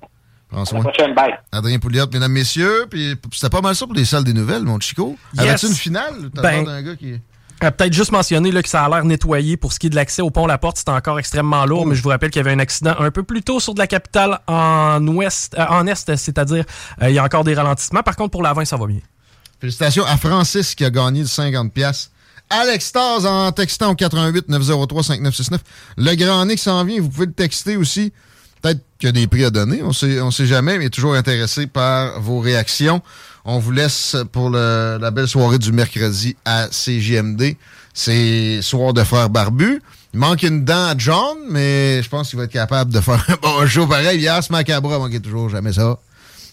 Prends 0.63 0.81
prochaine, 0.81 1.13
bye. 1.13 1.35
Adrien 1.51 1.79
Pouliot, 1.79 2.07
mesdames, 2.11 2.31
messieurs. 2.31 2.85
Puis 2.89 3.15
c'était 3.31 3.49
pas 3.49 3.61
mal 3.61 3.75
ça 3.75 3.85
pour 3.85 3.95
les 3.95 4.05
salles 4.05 4.23
des 4.23 4.33
nouvelles, 4.33 4.63
mon 4.63 4.79
Chico. 4.79 5.17
Yes. 5.33 5.43
Avais-tu 5.43 5.67
une 5.67 5.73
finale? 5.73 6.29
Ben, 6.33 6.67
un 6.67 6.81
gars 6.81 6.95
qui... 6.95 7.19
Peut-être 7.59 7.93
juste 7.93 8.11
mentionner 8.11 8.51
là, 8.51 8.61
que 8.61 8.69
ça 8.69 8.83
a 8.83 8.89
l'air 8.89 9.05
nettoyé 9.05 9.57
pour 9.57 9.73
ce 9.73 9.79
qui 9.79 9.87
est 9.87 9.89
de 9.89 9.95
l'accès 9.95 10.21
au 10.21 10.29
pont 10.29 10.45
La 10.45 10.57
Porte. 10.57 10.77
C'était 10.77 10.91
encore 10.91 11.19
extrêmement 11.19 11.65
lourd, 11.65 11.87
mais 11.87 11.95
je 11.95 12.03
vous 12.03 12.09
rappelle 12.09 12.29
qu'il 12.29 12.39
y 12.39 12.45
avait 12.45 12.51
un 12.51 12.59
accident 12.59 12.95
un 12.99 13.11
peu 13.11 13.23
plus 13.23 13.41
tôt 13.41 13.59
sur 13.59 13.73
de 13.73 13.79
la 13.79 13.87
capitale 13.87 14.39
en 14.47 15.05
ouest, 15.07 15.55
euh, 15.57 15.65
en 15.69 15.87
est, 15.87 16.15
c'est-à-dire 16.17 16.65
euh, 17.01 17.09
il 17.09 17.15
y 17.15 17.19
a 17.19 17.23
encore 17.23 17.43
des 17.43 17.53
ralentissements. 17.53 18.03
Par 18.03 18.15
contre, 18.15 18.31
pour 18.31 18.43
l'avant, 18.43 18.63
ça 18.65 18.77
va 18.77 18.87
bien. 18.87 18.99
Félicitations 19.59 20.05
à 20.05 20.17
Francis 20.17 20.75
qui 20.75 20.83
a 20.83 20.89
gagné 20.89 21.21
le 21.21 21.27
50 21.27 21.73
pièces. 21.73 22.11
Alex 22.49 22.85
Stars 22.85 23.25
en 23.25 23.51
textant 23.51 23.91
au 23.91 23.95
88 23.95 24.49
903 24.49 25.03
5969. 25.03 25.61
Le 25.97 26.15
grand 26.15 26.45
Nick 26.45 26.59
s'en 26.59 26.83
vient, 26.83 27.01
vous 27.01 27.09
pouvez 27.09 27.25
le 27.25 27.33
texter 27.33 27.77
aussi. 27.77 28.13
Peut-être 28.65 28.81
qu'il 28.97 29.09
y 29.09 29.09
a 29.09 29.11
des 29.11 29.27
prix 29.27 29.45
à 29.45 29.51
donner, 29.51 29.83
on 29.83 29.93
sait, 29.93 30.19
on 30.21 30.31
sait 30.31 30.47
jamais, 30.47 30.79
mais 30.79 30.89
toujours 30.89 31.13
intéressé 31.13 31.67
par 31.67 32.19
vos 32.19 32.39
réactions. 32.39 33.03
On 33.43 33.59
vous 33.59 33.71
laisse 33.71 34.17
pour 34.31 34.49
la 34.49 35.11
belle 35.11 35.27
soirée 35.27 35.59
du 35.59 35.71
mercredi 35.71 36.35
à 36.45 36.67
CJMD. 36.69 37.57
C'est 37.93 38.63
soir 38.63 38.93
de 38.93 39.03
frère 39.03 39.29
barbu. 39.29 39.83
Il 40.15 40.19
manque 40.19 40.41
une 40.41 40.65
dent 40.65 40.87
à 40.87 40.95
John, 40.97 41.37
mais 41.47 42.01
je 42.01 42.09
pense 42.09 42.29
qu'il 42.29 42.39
va 42.39 42.45
être 42.45 42.51
capable 42.51 42.91
de 42.91 43.01
faire 43.01 43.23
un 43.27 43.35
bon 43.39 43.67
show 43.67 43.85
pareil. 43.85 44.19
Yas 44.19 44.47
Macabra 44.49 44.97
manquait 44.97 45.19
toujours 45.19 45.47
jamais 45.49 45.73
ça. 45.73 45.99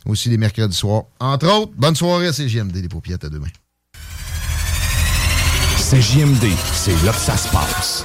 Aussi 0.04 0.28
les 0.28 0.36
mercredis 0.36 0.76
soirs. 0.76 1.04
Entre 1.18 1.46
autres, 1.46 1.72
bonne 1.78 1.96
soirée 1.96 2.26
à 2.26 2.32
CJMD, 2.32 2.76
les 2.76 2.88
paupiètes 2.88 3.24
à 3.24 3.30
demain. 3.30 3.48
CJMD, 5.78 6.44
c'est 6.74 7.06
là 7.06 7.12
que 7.12 7.18
ça 7.18 7.38
se 7.38 7.48
passe. 7.48 8.04